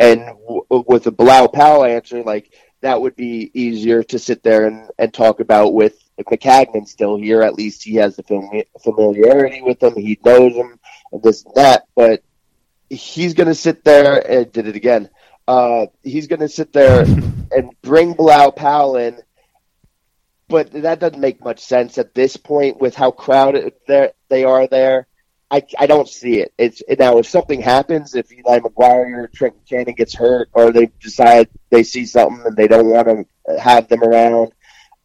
And 0.00 0.20
w- 0.20 0.66
with 0.68 1.04
the 1.04 1.12
Bilal 1.12 1.48
Powell 1.48 1.84
answer, 1.84 2.24
like 2.24 2.52
that 2.80 3.00
would 3.00 3.14
be 3.14 3.52
easier 3.54 4.02
to 4.02 4.18
sit 4.18 4.42
there 4.42 4.66
and, 4.66 4.90
and 4.98 5.14
talk 5.14 5.38
about 5.38 5.72
with 5.72 5.96
Maccagnan 6.18 6.88
still 6.88 7.16
here. 7.16 7.42
At 7.42 7.54
least 7.54 7.84
he 7.84 7.94
has 7.94 8.16
the 8.16 8.24
fam- 8.24 8.64
familiarity 8.82 9.62
with 9.62 9.80
him. 9.80 9.94
He 9.94 10.18
knows 10.24 10.54
him 10.54 10.80
and 11.12 11.22
this 11.22 11.44
and 11.44 11.54
that. 11.54 11.84
But 11.94 12.24
he's 12.90 13.34
going 13.34 13.46
to 13.46 13.54
sit 13.54 13.84
there 13.84 14.28
and 14.28 14.50
did 14.50 14.66
it 14.66 14.74
again 14.74 15.08
uh, 15.48 15.86
he's 16.02 16.26
going 16.26 16.40
to 16.40 16.48
sit 16.48 16.72
there 16.72 17.02
and 17.50 17.70
bring 17.82 18.14
Bilal 18.14 18.52
Powell 18.52 18.96
in, 18.96 19.18
but 20.48 20.72
that 20.72 21.00
doesn't 21.00 21.20
make 21.20 21.44
much 21.44 21.60
sense 21.60 21.98
at 21.98 22.14
this 22.14 22.36
point 22.36 22.80
with 22.80 22.94
how 22.94 23.10
crowded 23.10 23.72
they 24.28 24.44
are 24.44 24.66
there. 24.66 25.06
I, 25.48 25.62
I 25.78 25.86
don't 25.86 26.08
see 26.08 26.40
it. 26.40 26.52
It's 26.58 26.82
now 26.98 27.18
if 27.18 27.26
something 27.26 27.60
happens, 27.60 28.16
if 28.16 28.32
Eli 28.32 28.58
McGuire 28.58 29.24
or 29.24 29.28
Trent 29.28 29.54
Cannon 29.68 29.94
gets 29.94 30.14
hurt, 30.14 30.48
or 30.52 30.72
they 30.72 30.86
decide 31.00 31.48
they 31.70 31.84
see 31.84 32.04
something 32.04 32.44
and 32.44 32.56
they 32.56 32.66
don't 32.66 32.86
want 32.86 33.06
to 33.06 33.60
have 33.60 33.88
them 33.88 34.02
around, 34.02 34.52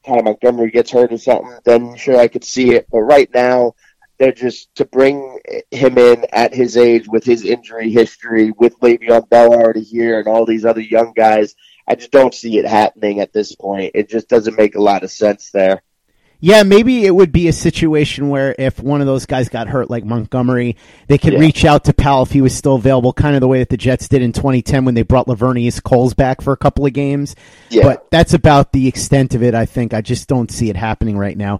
Ty 0.05 0.21
Montgomery 0.21 0.71
gets 0.71 0.89
hurt 0.89 1.13
or 1.13 1.19
something, 1.19 1.53
then 1.63 1.95
sure 1.95 2.17
I 2.17 2.27
could 2.27 2.43
see 2.43 2.71
it. 2.71 2.87
But 2.91 3.01
right 3.01 3.29
now, 3.33 3.75
they're 4.21 4.31
just 4.31 4.73
to 4.75 4.85
bring 4.85 5.39
him 5.71 5.97
in 5.97 6.27
at 6.31 6.53
his 6.53 6.77
age 6.77 7.07
with 7.07 7.23
his 7.23 7.43
injury 7.43 7.89
history, 7.89 8.51
with 8.51 8.79
Le'Veon 8.79 9.27
Bell 9.29 9.51
already 9.51 9.81
here 9.81 10.19
and 10.19 10.27
all 10.27 10.45
these 10.45 10.63
other 10.63 10.79
young 10.79 11.11
guys. 11.15 11.55
I 11.87 11.95
just 11.95 12.11
don't 12.11 12.31
see 12.31 12.59
it 12.59 12.67
happening 12.67 13.19
at 13.19 13.33
this 13.33 13.55
point. 13.55 13.93
It 13.95 14.09
just 14.09 14.29
doesn't 14.29 14.59
make 14.59 14.75
a 14.75 14.81
lot 14.81 15.03
of 15.03 15.09
sense 15.09 15.49
there. 15.49 15.81
Yeah, 16.39 16.61
maybe 16.61 17.03
it 17.03 17.15
would 17.15 17.31
be 17.31 17.47
a 17.47 17.53
situation 17.53 18.29
where 18.29 18.55
if 18.59 18.79
one 18.79 19.01
of 19.01 19.07
those 19.07 19.25
guys 19.25 19.49
got 19.49 19.67
hurt, 19.67 19.89
like 19.89 20.05
Montgomery, 20.05 20.77
they 21.07 21.17
could 21.17 21.33
yeah. 21.33 21.39
reach 21.39 21.65
out 21.65 21.85
to 21.85 21.93
Powell 21.93 22.21
if 22.21 22.31
he 22.31 22.41
was 22.41 22.55
still 22.55 22.75
available, 22.75 23.13
kind 23.13 23.35
of 23.35 23.41
the 23.41 23.47
way 23.47 23.57
that 23.59 23.69
the 23.69 23.77
Jets 23.77 24.07
did 24.07 24.21
in 24.21 24.33
2010 24.33 24.85
when 24.85 24.93
they 24.93 25.03
brought 25.03 25.25
Laveranues 25.25 25.81
Coles 25.81 26.13
back 26.13 26.41
for 26.41 26.53
a 26.53 26.57
couple 26.57 26.85
of 26.85 26.93
games. 26.93 27.35
Yeah. 27.69 27.83
But 27.83 28.09
that's 28.11 28.35
about 28.35 28.71
the 28.71 28.87
extent 28.87 29.33
of 29.33 29.41
it, 29.41 29.55
I 29.55 29.65
think. 29.65 29.95
I 29.95 30.01
just 30.01 30.27
don't 30.27 30.51
see 30.51 30.69
it 30.69 30.75
happening 30.75 31.17
right 31.17 31.37
now. 31.37 31.59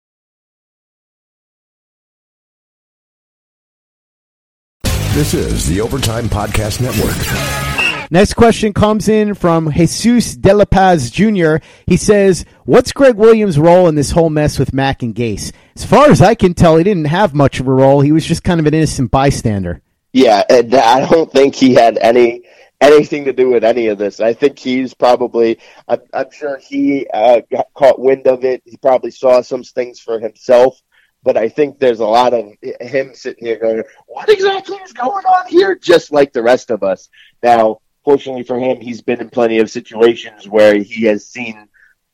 This 5.13 5.33
is 5.33 5.67
the 5.67 5.81
Overtime 5.81 6.29
Podcast 6.29 6.79
Network. 6.79 8.09
Next 8.09 8.33
question 8.35 8.71
comes 8.71 9.09
in 9.09 9.33
from 9.33 9.69
Jesus 9.69 10.37
De 10.37 10.53
La 10.53 10.63
Paz 10.63 11.11
Jr. 11.11 11.57
He 11.85 11.97
says, 11.97 12.45
What's 12.63 12.93
Gregg 12.93 13.15
Williams' 13.15 13.59
role 13.59 13.89
in 13.89 13.95
this 13.95 14.11
whole 14.11 14.29
mess 14.29 14.57
with 14.57 14.73
Mac 14.73 15.03
and 15.03 15.13
Gase? 15.13 15.51
As 15.75 15.83
far 15.83 16.09
as 16.09 16.21
I 16.21 16.33
can 16.33 16.53
tell, 16.53 16.77
he 16.77 16.85
didn't 16.85 17.07
have 17.07 17.33
much 17.33 17.59
of 17.59 17.67
a 17.67 17.73
role. 17.73 17.99
He 17.99 18.13
was 18.13 18.25
just 18.25 18.45
kind 18.45 18.61
of 18.61 18.67
an 18.67 18.73
innocent 18.73 19.11
bystander. 19.11 19.81
Yeah, 20.13 20.43
and 20.49 20.73
I 20.73 21.05
don't 21.05 21.29
think 21.29 21.55
he 21.55 21.73
had 21.73 21.97
any 21.97 22.43
anything 22.79 23.25
to 23.25 23.33
do 23.33 23.49
with 23.49 23.65
any 23.65 23.87
of 23.87 23.97
this. 23.97 24.21
I 24.21 24.33
think 24.33 24.57
he's 24.57 24.93
probably, 24.93 25.59
I'm, 25.89 25.99
I'm 26.13 26.31
sure 26.31 26.57
he 26.57 27.05
uh, 27.13 27.41
got 27.51 27.67
caught 27.73 27.99
wind 27.99 28.27
of 28.27 28.45
it. 28.45 28.63
He 28.65 28.77
probably 28.77 29.11
saw 29.11 29.41
some 29.41 29.63
things 29.63 29.99
for 29.99 30.21
himself 30.21 30.81
but 31.23 31.37
I 31.37 31.49
think 31.49 31.79
there's 31.79 31.99
a 31.99 32.05
lot 32.05 32.33
of 32.33 32.53
him 32.61 33.13
sitting 33.13 33.45
here 33.45 33.59
going, 33.59 33.83
"What 34.07 34.29
exactly 34.29 34.77
is 34.77 34.93
going 34.93 35.25
on 35.25 35.47
here?" 35.47 35.75
Just 35.75 36.11
like 36.11 36.33
the 36.33 36.43
rest 36.43 36.71
of 36.71 36.83
us. 36.83 37.09
Now, 37.43 37.81
fortunately 38.03 38.43
for 38.43 38.59
him, 38.59 38.81
he's 38.81 39.01
been 39.01 39.21
in 39.21 39.29
plenty 39.29 39.59
of 39.59 39.69
situations 39.69 40.47
where 40.47 40.75
he 40.75 41.05
has 41.05 41.27
seen 41.27 41.67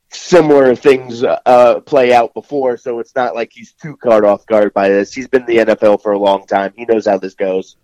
similar 0.09 0.75
things 0.75 1.23
uh, 1.23 1.79
play 1.81 2.13
out 2.13 2.33
before, 2.33 2.77
so 2.77 2.99
it's 2.99 3.15
not 3.15 3.35
like 3.35 3.51
he's 3.53 3.73
too 3.73 3.95
caught 3.97 4.23
off 4.23 4.45
guard 4.45 4.73
by 4.73 4.89
this. 4.89 5.13
He's 5.13 5.27
been 5.27 5.41
in 5.41 5.47
the 5.47 5.73
NFL 5.73 6.01
for 6.01 6.13
a 6.13 6.19
long 6.19 6.45
time. 6.47 6.73
He 6.75 6.85
knows 6.85 7.05
how 7.05 7.17
this 7.17 7.35
goes. 7.35 7.77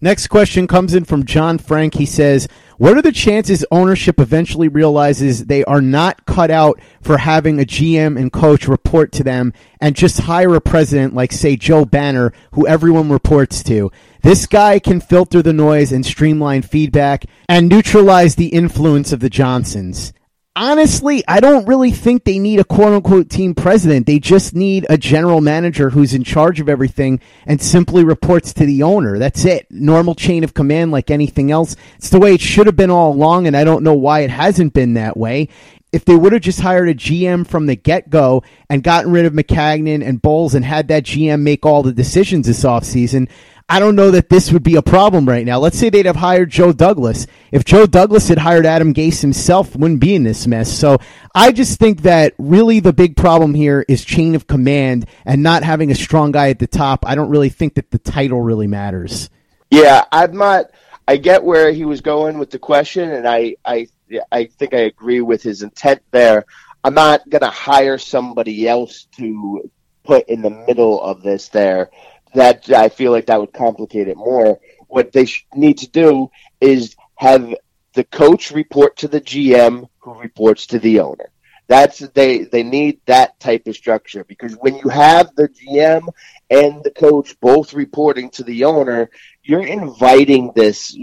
Next 0.00 0.26
question 0.26 0.66
comes 0.66 0.94
in 0.94 1.04
from 1.04 1.24
John 1.24 1.58
Frank. 1.58 1.94
He 1.94 2.06
says, 2.06 2.48
What 2.82 2.96
are 2.96 3.02
the 3.02 3.12
chances 3.12 3.64
ownership 3.70 4.18
eventually 4.18 4.66
realizes 4.66 5.44
they 5.44 5.62
are 5.66 5.80
not 5.80 6.26
cut 6.26 6.50
out 6.50 6.80
for 7.00 7.18
having 7.18 7.60
a 7.60 7.64
GM 7.64 8.18
and 8.18 8.32
coach 8.32 8.66
report 8.66 9.12
to 9.12 9.22
them 9.22 9.52
and 9.80 9.94
just 9.94 10.22
hire 10.22 10.56
a 10.56 10.60
president 10.60 11.14
like, 11.14 11.30
say, 11.30 11.54
Joe 11.54 11.84
Banner, 11.84 12.32
who 12.54 12.66
everyone 12.66 13.08
reports 13.08 13.62
to? 13.62 13.92
This 14.22 14.46
guy 14.46 14.80
can 14.80 15.00
filter 15.00 15.42
the 15.42 15.52
noise 15.52 15.92
and 15.92 16.04
streamline 16.04 16.62
feedback 16.62 17.26
and 17.48 17.68
neutralize 17.68 18.34
the 18.34 18.48
influence 18.48 19.12
of 19.12 19.20
the 19.20 19.30
Johnsons 19.30 20.12
honestly, 20.54 21.24
I 21.26 21.40
don't 21.40 21.66
really 21.66 21.90
think 21.90 22.24
they 22.24 22.38
need 22.38 22.60
a 22.60 22.64
quote 22.64 22.92
unquote 22.92 23.30
team 23.30 23.54
president. 23.54 24.06
They 24.06 24.18
just 24.18 24.54
need 24.54 24.86
a 24.90 24.98
general 24.98 25.40
manager 25.40 25.90
who's 25.90 26.14
in 26.14 26.24
charge 26.24 26.60
of 26.60 26.68
everything 26.68 27.20
and 27.46 27.60
simply 27.60 28.04
reports 28.04 28.52
to 28.54 28.66
the 28.66 28.82
owner. 28.82 29.18
That's 29.18 29.44
it. 29.44 29.66
Normal 29.70 30.14
chain 30.14 30.44
of 30.44 30.54
command 30.54 30.90
like 30.90 31.10
anything 31.10 31.50
else. 31.50 31.76
It's 31.96 32.10
the 32.10 32.20
way 32.20 32.34
it 32.34 32.40
should 32.40 32.66
have 32.66 32.76
been 32.76 32.90
all 32.90 33.12
along, 33.12 33.46
and 33.46 33.56
I 33.56 33.64
don't 33.64 33.84
know 33.84 33.94
why 33.94 34.20
it 34.20 34.30
hasn't 34.30 34.74
been 34.74 34.94
that 34.94 35.16
way. 35.16 35.48
If 35.92 36.06
they 36.06 36.16
would 36.16 36.32
have 36.32 36.40
just 36.40 36.60
hired 36.60 36.88
a 36.88 36.94
GM 36.94 37.46
from 37.46 37.66
the 37.66 37.76
get 37.76 38.08
go 38.08 38.44
and 38.70 38.82
gotten 38.82 39.12
rid 39.12 39.26
of 39.26 39.34
Maccagnan 39.34 40.02
and 40.02 40.22
Bowles 40.22 40.54
and 40.54 40.64
had 40.64 40.88
that 40.88 41.02
GM 41.02 41.42
make 41.42 41.66
all 41.66 41.82
the 41.82 41.92
decisions 41.92 42.46
this 42.46 42.64
offseason, 42.64 43.28
I 43.72 43.78
don't 43.78 43.96
know 43.96 44.10
that 44.10 44.28
this 44.28 44.52
would 44.52 44.62
be 44.62 44.76
a 44.76 44.82
problem 44.82 45.26
right 45.26 45.46
now. 45.46 45.58
Let's 45.58 45.78
say 45.78 45.88
they'd 45.88 46.04
have 46.04 46.14
hired 46.14 46.50
Joe 46.50 46.74
Douglas. 46.74 47.26
If 47.50 47.64
Joe 47.64 47.86
Douglas 47.86 48.28
had 48.28 48.36
hired 48.36 48.66
Adam 48.66 48.92
Gase 48.92 49.22
himself, 49.22 49.74
wouldn't 49.74 49.98
be 49.98 50.14
in 50.14 50.24
this 50.24 50.46
mess. 50.46 50.70
So 50.70 50.98
I 51.34 51.52
just 51.52 51.78
think 51.78 52.02
that 52.02 52.34
really 52.36 52.80
the 52.80 52.92
big 52.92 53.16
problem 53.16 53.54
here 53.54 53.82
is 53.88 54.04
chain 54.04 54.34
of 54.34 54.46
command 54.46 55.06
and 55.24 55.42
not 55.42 55.62
having 55.62 55.90
a 55.90 55.94
strong 55.94 56.32
guy 56.32 56.50
at 56.50 56.58
the 56.58 56.66
top. 56.66 57.06
I 57.06 57.14
don't 57.14 57.30
really 57.30 57.48
think 57.48 57.76
that 57.76 57.90
the 57.90 57.98
title 57.98 58.42
really 58.42 58.66
matters. 58.66 59.30
Yeah, 59.70 60.04
I'm 60.12 60.36
not. 60.36 60.66
I 61.08 61.16
get 61.16 61.42
where 61.42 61.72
he 61.72 61.86
was 61.86 62.02
going 62.02 62.38
with 62.38 62.50
the 62.50 62.58
question, 62.58 63.10
and 63.10 63.26
I, 63.26 63.56
I, 63.64 63.88
I 64.30 64.44
think 64.44 64.74
I 64.74 64.80
agree 64.80 65.22
with 65.22 65.42
his 65.42 65.62
intent 65.62 66.02
there. 66.10 66.44
I'm 66.84 66.92
not 66.92 67.26
going 67.30 67.40
to 67.40 67.48
hire 67.48 67.96
somebody 67.96 68.68
else 68.68 69.06
to 69.16 69.70
put 70.04 70.28
in 70.28 70.42
the 70.42 70.50
middle 70.50 71.00
of 71.00 71.22
this 71.22 71.48
there. 71.48 71.90
That 72.34 72.70
I 72.70 72.88
feel 72.88 73.12
like 73.12 73.26
that 73.26 73.40
would 73.40 73.52
complicate 73.52 74.08
it 74.08 74.16
more. 74.16 74.58
What 74.88 75.12
they 75.12 75.26
need 75.54 75.78
to 75.78 75.90
do 75.90 76.30
is 76.60 76.96
have 77.16 77.54
the 77.94 78.04
coach 78.04 78.50
report 78.50 78.96
to 78.98 79.08
the 79.08 79.20
GM 79.20 79.88
who 79.98 80.14
reports 80.14 80.66
to 80.68 80.78
the 80.78 81.00
owner. 81.00 81.30
That's 81.68 82.00
they 82.00 82.44
they 82.44 82.62
need 82.62 83.00
that 83.06 83.38
type 83.40 83.66
of 83.66 83.76
structure 83.76 84.24
because 84.24 84.54
when 84.56 84.76
you 84.76 84.88
have 84.88 85.34
the 85.34 85.48
GM 85.48 86.08
and 86.50 86.82
the 86.82 86.90
coach 86.90 87.38
both 87.40 87.72
reporting 87.72 88.30
to 88.30 88.44
the 88.44 88.64
owner, 88.64 89.10
you're 89.42 89.64
inviting 89.64 90.52
this 90.54 90.96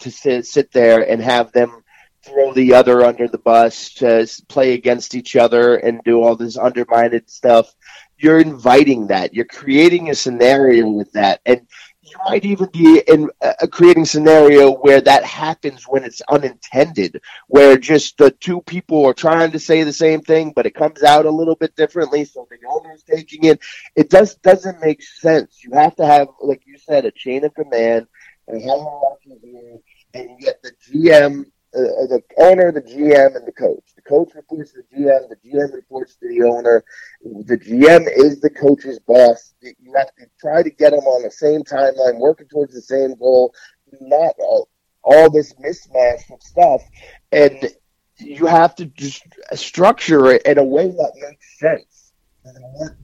to 0.00 0.10
sit, 0.10 0.46
sit 0.46 0.72
there 0.72 1.08
and 1.08 1.20
have 1.22 1.52
them 1.52 1.82
throw 2.22 2.52
the 2.52 2.74
other 2.74 3.02
under 3.02 3.26
the 3.26 3.38
bus, 3.38 3.94
to 3.94 4.28
play 4.48 4.74
against 4.74 5.14
each 5.14 5.34
other, 5.34 5.74
and 5.74 6.00
do 6.04 6.22
all 6.22 6.36
this 6.36 6.56
undermined 6.56 7.20
stuff. 7.26 7.74
You're 8.22 8.40
inviting 8.40 9.08
that. 9.08 9.34
You're 9.34 9.44
creating 9.44 10.10
a 10.10 10.14
scenario 10.14 10.88
with 10.88 11.10
that, 11.12 11.40
and 11.44 11.66
you 12.02 12.16
might 12.24 12.44
even 12.44 12.68
be 12.72 13.02
in 13.08 13.30
a 13.60 13.66
creating 13.66 14.04
scenario 14.04 14.72
where 14.72 15.00
that 15.00 15.24
happens 15.24 15.84
when 15.88 16.04
it's 16.04 16.22
unintended, 16.28 17.20
where 17.48 17.76
just 17.76 18.18
the 18.18 18.30
two 18.30 18.60
people 18.62 19.04
are 19.06 19.14
trying 19.14 19.50
to 19.50 19.58
say 19.58 19.82
the 19.82 19.92
same 19.92 20.20
thing, 20.20 20.52
but 20.54 20.66
it 20.66 20.74
comes 20.74 21.02
out 21.02 21.26
a 21.26 21.30
little 21.30 21.56
bit 21.56 21.74
differently. 21.74 22.24
So 22.24 22.46
the 22.50 22.58
owner's 22.68 23.02
taking 23.02 23.44
it. 23.44 23.60
It 23.96 24.10
just 24.10 24.40
doesn't 24.42 24.80
make 24.80 25.02
sense. 25.02 25.64
You 25.64 25.72
have 25.72 25.96
to 25.96 26.06
have, 26.06 26.28
like 26.40 26.62
you 26.66 26.78
said, 26.78 27.04
a 27.04 27.10
chain 27.10 27.44
of 27.44 27.54
command 27.54 28.06
and 28.46 28.62
hierarchy 28.62 29.38
here, 29.42 29.78
and 30.14 30.30
you 30.30 30.36
get 30.38 30.62
the 30.62 30.72
GM 30.90 31.46
uh, 31.74 32.06
the 32.06 32.22
owner, 32.36 32.70
the 32.70 32.82
GM, 32.82 33.34
and 33.34 33.46
the 33.46 33.52
coach. 33.52 33.82
The 33.96 34.02
coach 34.02 34.34
reports 34.34 34.72
to 34.72 34.82
the 34.82 34.96
GM. 34.96 35.28
The 35.28 35.36
GM 35.36 35.72
reports 35.72 36.16
to 36.16 36.28
the 36.28 36.42
owner. 36.42 36.84
The 37.22 37.56
GM 37.56 38.06
is 38.14 38.40
the 38.40 38.50
coach's 38.50 38.98
boss. 38.98 39.54
You 39.62 39.94
have 39.96 40.14
to 40.16 40.26
try 40.38 40.62
to 40.62 40.70
get 40.70 40.90
them 40.90 41.00
on 41.00 41.22
the 41.22 41.30
same 41.30 41.62
timeline, 41.62 42.18
working 42.18 42.48
towards 42.48 42.74
the 42.74 42.82
same 42.82 43.14
goal. 43.14 43.54
Not 44.00 44.34
all, 44.38 44.68
all 45.02 45.30
this 45.30 45.54
mismatch 45.54 46.30
of 46.30 46.42
stuff, 46.42 46.82
and 47.30 47.70
you 48.18 48.46
have 48.46 48.74
to 48.76 48.86
just 48.86 49.22
structure 49.54 50.26
it 50.32 50.42
in 50.42 50.58
a 50.58 50.64
way 50.64 50.88
that 50.88 51.12
makes 51.16 51.58
sense. 51.58 52.12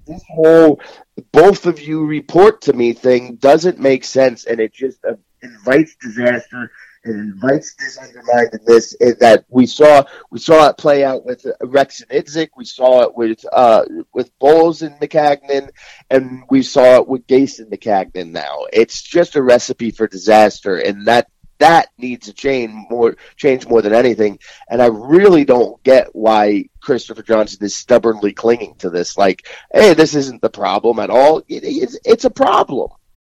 This 0.06 0.22
whole 0.28 0.80
both 1.32 1.66
of 1.66 1.80
you 1.80 2.04
report 2.04 2.62
to 2.62 2.72
me 2.72 2.92
thing 2.92 3.36
doesn't 3.36 3.78
make 3.78 4.04
sense, 4.04 4.44
and 4.44 4.60
it 4.60 4.74
just 4.74 4.98
invites 5.42 5.96
disaster 6.02 6.70
it 7.04 7.10
invites 7.10 7.74
this 7.74 7.98
underminedness 7.98 9.18
that 9.18 9.44
we 9.48 9.66
saw. 9.66 10.04
We 10.30 10.38
saw 10.38 10.68
it 10.68 10.78
play 10.78 11.04
out 11.04 11.24
with 11.24 11.46
Rex 11.60 12.02
and 12.02 12.10
Idzik. 12.10 12.50
We 12.56 12.64
saw 12.64 13.02
it 13.02 13.16
with 13.16 13.44
uh, 13.52 13.84
with 14.12 14.36
Bowles 14.38 14.82
and 14.82 14.98
Maccagnan, 15.00 15.70
and 16.10 16.42
we 16.50 16.62
saw 16.62 16.96
it 16.96 17.08
with 17.08 17.26
Gase 17.26 17.58
and 17.60 17.70
Maccagnan. 17.70 18.32
Now 18.32 18.66
it's 18.72 19.02
just 19.02 19.36
a 19.36 19.42
recipe 19.42 19.90
for 19.90 20.06
disaster, 20.06 20.76
and 20.76 21.06
that 21.06 21.28
that 21.58 21.88
needs 21.98 22.26
to 22.26 22.32
change 22.32 22.72
more 22.90 23.16
change 23.36 23.66
more 23.66 23.82
than 23.82 23.94
anything. 23.94 24.38
And 24.68 24.80
I 24.80 24.86
really 24.86 25.44
don't 25.44 25.82
get 25.82 26.14
why 26.14 26.68
Christopher 26.80 27.22
Johnson 27.22 27.64
is 27.64 27.74
stubbornly 27.74 28.32
clinging 28.32 28.76
to 28.76 28.90
this. 28.90 29.16
Like, 29.16 29.46
hey, 29.72 29.94
this 29.94 30.14
isn't 30.14 30.42
the 30.42 30.50
problem 30.50 30.98
at 30.98 31.10
all. 31.10 31.42
It 31.48 31.64
is. 31.64 31.98
It's 32.04 32.24
a 32.24 32.30
problem. 32.30 32.90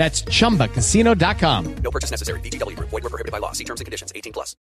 That's 0.00 0.22
ChumbaCasino.com. 0.22 1.74
No 1.84 1.90
purchase 1.90 2.10
necessary. 2.10 2.40
VGW. 2.40 2.74
Void 2.78 3.02
were 3.02 3.10
prohibited 3.10 3.32
by 3.32 3.36
law. 3.36 3.52
See 3.52 3.64
terms 3.64 3.82
and 3.82 3.84
conditions. 3.84 4.10
18 4.16 4.32
plus. 4.32 4.56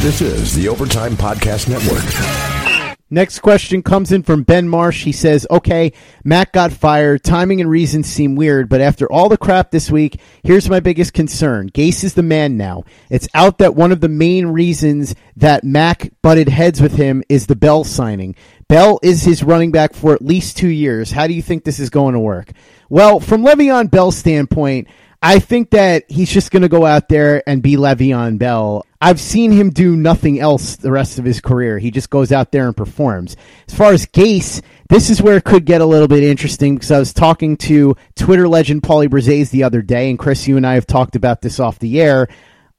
This 0.00 0.20
is 0.20 0.54
the 0.54 0.68
Overtime 0.68 1.16
Podcast 1.16 1.68
Network. 1.68 2.94
Next 3.10 3.40
question 3.40 3.82
comes 3.82 4.12
in 4.12 4.22
from 4.22 4.44
Ben 4.44 4.68
Marsh. 4.68 5.02
He 5.02 5.10
says, 5.10 5.48
Okay, 5.50 5.92
Matt 6.22 6.52
got 6.52 6.72
fired. 6.72 7.24
Timing 7.24 7.60
and 7.60 7.68
reasons 7.68 8.06
seem 8.06 8.36
weird, 8.36 8.68
but 8.68 8.80
after 8.80 9.10
all 9.10 9.28
the 9.28 9.36
crap 9.36 9.72
this 9.72 9.90
week, 9.90 10.20
here's 10.44 10.70
my 10.70 10.78
biggest 10.78 11.12
concern. 11.12 11.70
Gase 11.70 12.04
is 12.04 12.14
the 12.14 12.22
man 12.22 12.56
now. 12.56 12.84
It's 13.10 13.26
out 13.34 13.58
that 13.58 13.74
one 13.74 13.90
of 13.90 14.00
the 14.00 14.08
main 14.08 14.46
reasons 14.46 15.16
that 15.36 15.64
Mac 15.64 16.12
butted 16.22 16.48
heads 16.48 16.80
with 16.80 16.92
him 16.92 17.24
is 17.28 17.46
the 17.46 17.56
Bell 17.56 17.82
signing. 17.82 18.36
Bell 18.68 19.00
is 19.02 19.22
his 19.22 19.42
running 19.42 19.72
back 19.72 19.94
for 19.94 20.12
at 20.12 20.22
least 20.22 20.56
two 20.56 20.68
years. 20.68 21.10
How 21.10 21.26
do 21.26 21.32
you 21.32 21.42
think 21.42 21.64
this 21.64 21.80
is 21.80 21.90
going 21.90 22.12
to 22.12 22.20
work? 22.20 22.52
Well, 22.88 23.20
from 23.20 23.44
Le'Veon 23.44 23.90
Bell's 23.90 24.16
standpoint, 24.16 24.88
I 25.20 25.40
think 25.40 25.70
that 25.70 26.04
he's 26.08 26.30
just 26.30 26.50
going 26.50 26.62
to 26.62 26.68
go 26.68 26.86
out 26.86 27.08
there 27.08 27.42
and 27.48 27.62
be 27.62 27.76
Le'Veon 27.76 28.38
Bell. 28.38 28.86
I've 29.00 29.20
seen 29.20 29.52
him 29.52 29.70
do 29.70 29.96
nothing 29.96 30.40
else 30.40 30.76
the 30.76 30.90
rest 30.90 31.18
of 31.18 31.24
his 31.24 31.40
career. 31.40 31.78
He 31.78 31.90
just 31.90 32.10
goes 32.10 32.32
out 32.32 32.50
there 32.50 32.66
and 32.66 32.76
performs. 32.76 33.36
As 33.68 33.74
far 33.74 33.92
as 33.92 34.06
Gase, 34.06 34.62
this 34.88 35.10
is 35.10 35.20
where 35.20 35.36
it 35.36 35.44
could 35.44 35.64
get 35.64 35.80
a 35.80 35.86
little 35.86 36.08
bit 36.08 36.22
interesting 36.22 36.74
because 36.76 36.90
I 36.90 36.98
was 36.98 37.12
talking 37.12 37.56
to 37.58 37.96
Twitter 38.16 38.48
legend 38.48 38.82
Paulie 38.82 39.08
Brzez 39.08 39.50
the 39.50 39.64
other 39.64 39.82
day, 39.82 40.08
and 40.08 40.18
Chris, 40.18 40.48
you 40.48 40.56
and 40.56 40.66
I 40.66 40.74
have 40.74 40.86
talked 40.86 41.14
about 41.14 41.42
this 41.42 41.60
off 41.60 41.78
the 41.78 42.00
air. 42.00 42.28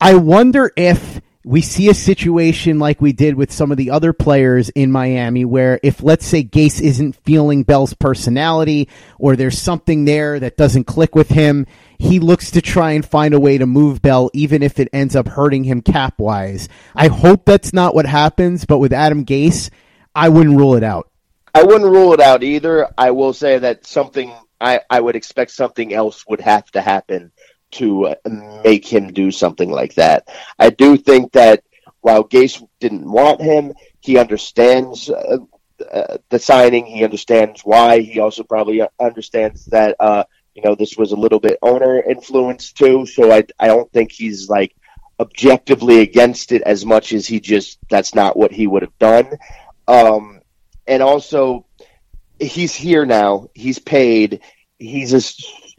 I 0.01 0.15
wonder 0.15 0.71
if 0.75 1.18
we 1.49 1.61
see 1.61 1.89
a 1.89 1.95
situation 1.95 2.77
like 2.77 3.01
we 3.01 3.11
did 3.11 3.33
with 3.33 3.51
some 3.51 3.71
of 3.71 3.77
the 3.77 3.89
other 3.89 4.13
players 4.13 4.69
in 4.69 4.91
Miami 4.91 5.45
where 5.45 5.79
if 5.81 6.03
let's 6.03 6.27
say 6.27 6.43
Gase 6.43 6.79
isn't 6.79 7.15
feeling 7.25 7.63
Bell's 7.63 7.95
personality 7.95 8.87
or 9.17 9.35
there's 9.35 9.57
something 9.57 10.05
there 10.05 10.39
that 10.39 10.57
doesn't 10.57 10.83
click 10.83 11.15
with 11.15 11.29
him, 11.29 11.65
he 11.97 12.19
looks 12.19 12.51
to 12.51 12.61
try 12.61 12.91
and 12.91 13.03
find 13.03 13.33
a 13.33 13.39
way 13.39 13.57
to 13.57 13.65
move 13.65 13.99
Bell 13.99 14.29
even 14.31 14.61
if 14.61 14.79
it 14.79 14.89
ends 14.93 15.15
up 15.15 15.27
hurting 15.27 15.63
him 15.63 15.81
cap 15.81 16.19
wise. 16.19 16.69
I 16.93 17.07
hope 17.07 17.45
that's 17.45 17.73
not 17.73 17.95
what 17.95 18.05
happens, 18.05 18.65
but 18.65 18.77
with 18.77 18.93
Adam 18.93 19.25
Gase, 19.25 19.71
I 20.13 20.29
wouldn't 20.29 20.55
rule 20.55 20.75
it 20.75 20.83
out. 20.83 21.09
I 21.55 21.63
wouldn't 21.63 21.91
rule 21.91 22.13
it 22.13 22.19
out 22.19 22.43
either. 22.43 22.89
I 22.95 23.09
will 23.09 23.33
say 23.33 23.57
that 23.57 23.87
something 23.87 24.31
I, 24.61 24.81
I 24.87 24.99
would 24.99 25.15
expect 25.15 25.49
something 25.49 25.95
else 25.95 26.27
would 26.27 26.41
have 26.41 26.69
to 26.73 26.81
happen 26.81 27.31
to 27.71 28.15
make 28.63 28.85
him 28.85 29.13
do 29.13 29.31
something 29.31 29.69
like 29.69 29.95
that. 29.95 30.27
I 30.57 30.69
do 30.69 30.97
think 30.97 31.33
that 31.33 31.63
while 32.01 32.23
Gase 32.23 32.65
didn't 32.79 33.09
want 33.09 33.41
him, 33.41 33.73
he 33.99 34.17
understands 34.17 35.09
uh, 35.09 35.37
uh, 35.91 36.17
the 36.29 36.39
signing. 36.39 36.85
He 36.85 37.03
understands 37.03 37.61
why. 37.61 37.99
He 37.99 38.19
also 38.19 38.43
probably 38.43 38.81
understands 38.99 39.65
that 39.65 39.95
uh, 39.99 40.23
you 40.55 40.61
know 40.61 40.75
this 40.75 40.97
was 40.97 41.11
a 41.11 41.17
little 41.17 41.39
bit 41.39 41.59
owner 41.61 42.01
influence 42.01 42.71
too. 42.71 43.05
So 43.05 43.31
I 43.31 43.43
I 43.59 43.67
don't 43.67 43.91
think 43.91 44.11
he's 44.11 44.49
like 44.49 44.75
objectively 45.19 45.99
against 45.99 46.51
it 46.51 46.61
as 46.61 46.85
much 46.85 47.11
as 47.11 47.27
he 47.27 47.39
just 47.39 47.77
that's 47.89 48.15
not 48.15 48.37
what 48.37 48.51
he 48.51 48.67
would 48.67 48.81
have 48.81 48.97
done. 48.99 49.37
Um, 49.87 50.41
and 50.87 51.03
also, 51.03 51.65
he's 52.39 52.73
here 52.73 53.05
now. 53.05 53.47
He's 53.53 53.79
paid. 53.79 54.41
He's 54.77 55.13
a 55.13 55.21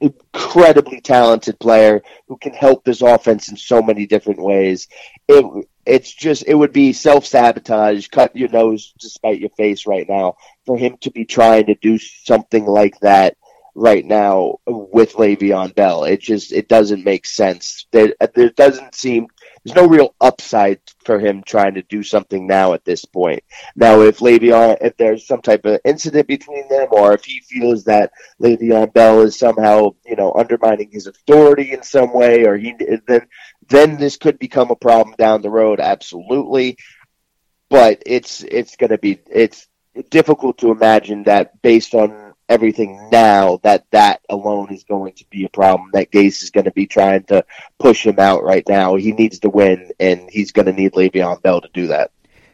incredibly 0.01 1.01
talented 1.01 1.59
player 1.59 2.03
who 2.29 2.37
can 2.39 2.53
help 2.53 2.85
this 2.85 3.03
offense 3.03 3.51
in 3.51 3.57
so 3.57 3.83
many 3.83 4.07
different 4.07 4.41
ways. 4.41 4.89
It 5.29 5.67
it's 5.87 6.13
just 6.13 6.45
it 6.47 6.55
would 6.55 6.73
be 6.73 6.93
self 6.93 7.27
sabotage, 7.27 8.09
cut 8.09 8.37
your 8.37 8.49
nose 8.49 8.95
to 9.01 9.09
spite 9.09 9.41
your 9.41 9.51
face 9.51 9.87
right 9.87 10.09
now 10.09 10.37
for 10.67 10.77
him 10.77 10.97
to 11.01 11.11
be 11.11 11.25
trying 11.25 11.67
to 11.67 11.75
do 11.75 11.99
something 11.99 12.65
like 12.67 12.99
that 13.01 13.37
right 13.75 14.05
now 14.05 14.59
with 14.67 15.15
Le'Veon 15.15 15.75
Bell. 15.75 16.05
It 16.05 16.21
just 16.21 16.53
it 16.53 16.69
doesn't 16.69 17.05
make 17.05 17.27
sense. 17.27 17.87
There 17.91 18.15
there 18.35 18.51
doesn't 18.51 18.95
seem 18.95 19.29
there's 19.65 19.77
no 19.77 19.87
real 19.87 20.15
upside 20.21 20.81
for 21.05 21.19
him 21.19 21.43
trying 21.43 21.75
to 21.75 21.83
do 21.83 22.03
something 22.03 22.47
now 22.47 22.73
at 22.73 22.85
this 22.85 23.05
point. 23.05 23.43
Now, 23.77 24.01
if 24.01 24.19
Le'Veon, 24.19 24.79
if 24.81 24.97
there's 24.97 25.27
some 25.27 25.43
type 25.43 25.67
of 25.67 25.81
incident 25.85 26.29
between 26.29 26.67
them, 26.69 26.89
or 26.91 27.13
if 27.13 27.25
he 27.25 27.41
feels 27.41 27.85
that 27.85 28.13
Le'Veon 28.41 28.93
Bell 28.93 29.21
is 29.21 29.39
somehow, 29.39 29.91
you 30.07 30.17
know, 30.17 30.33
undermining 30.33 30.91
his 30.91 31.07
authority 31.07 31.73
in 31.73 31.83
some 31.83 32.15
way, 32.15 32.47
or 32.47 32.57
he 32.57 32.75
then 33.07 33.27
then 33.69 33.99
this 33.99 34.17
could 34.17 34.39
become 34.39 34.71
a 34.71 34.77
problem 34.77 35.15
down 35.19 35.43
the 35.43 35.51
road. 35.51 35.79
Absolutely, 35.79 36.79
but 37.69 38.03
it's 38.07 38.43
it's 38.43 38.77
going 38.77 38.91
to 38.91 38.99
be 38.99 39.21
it's 39.31 39.69
difficult 40.09 40.59
to 40.59 40.71
imagine 40.71 41.25
that 41.25 41.61
based 41.61 41.95
on 41.95 42.30
everything 42.51 43.09
now 43.11 43.61
that 43.63 43.87
that 43.93 44.21
alone 44.29 44.75
is 44.75 44.85
going 44.85 45.13
to 45.15 45.25
be 45.31 45.45
a 45.45 45.49
problem 45.49 45.89
that 45.93 46.11
Gase 46.11 46.43
is 46.43 46.51
going 46.51 46.65
to 46.65 46.73
be 46.73 46.87
trying 46.87 47.23
to 47.25 47.45
push 47.79 48.05
him 48.05 48.19
out 48.19 48.43
right 48.43 48.69
now. 48.69 48.97
He 48.97 49.13
needs 49.13 49.39
to 49.41 49.49
win 49.49 49.93
and 50.01 50.29
he's 50.29 50.53
going 50.53 50.67
to 50.67 50.73
need 50.73 50.93
Le'Veon 50.93 51.41
Bell 51.41 51.61
to 51.61 51.69
do 51.73 51.87
that. 51.87 52.11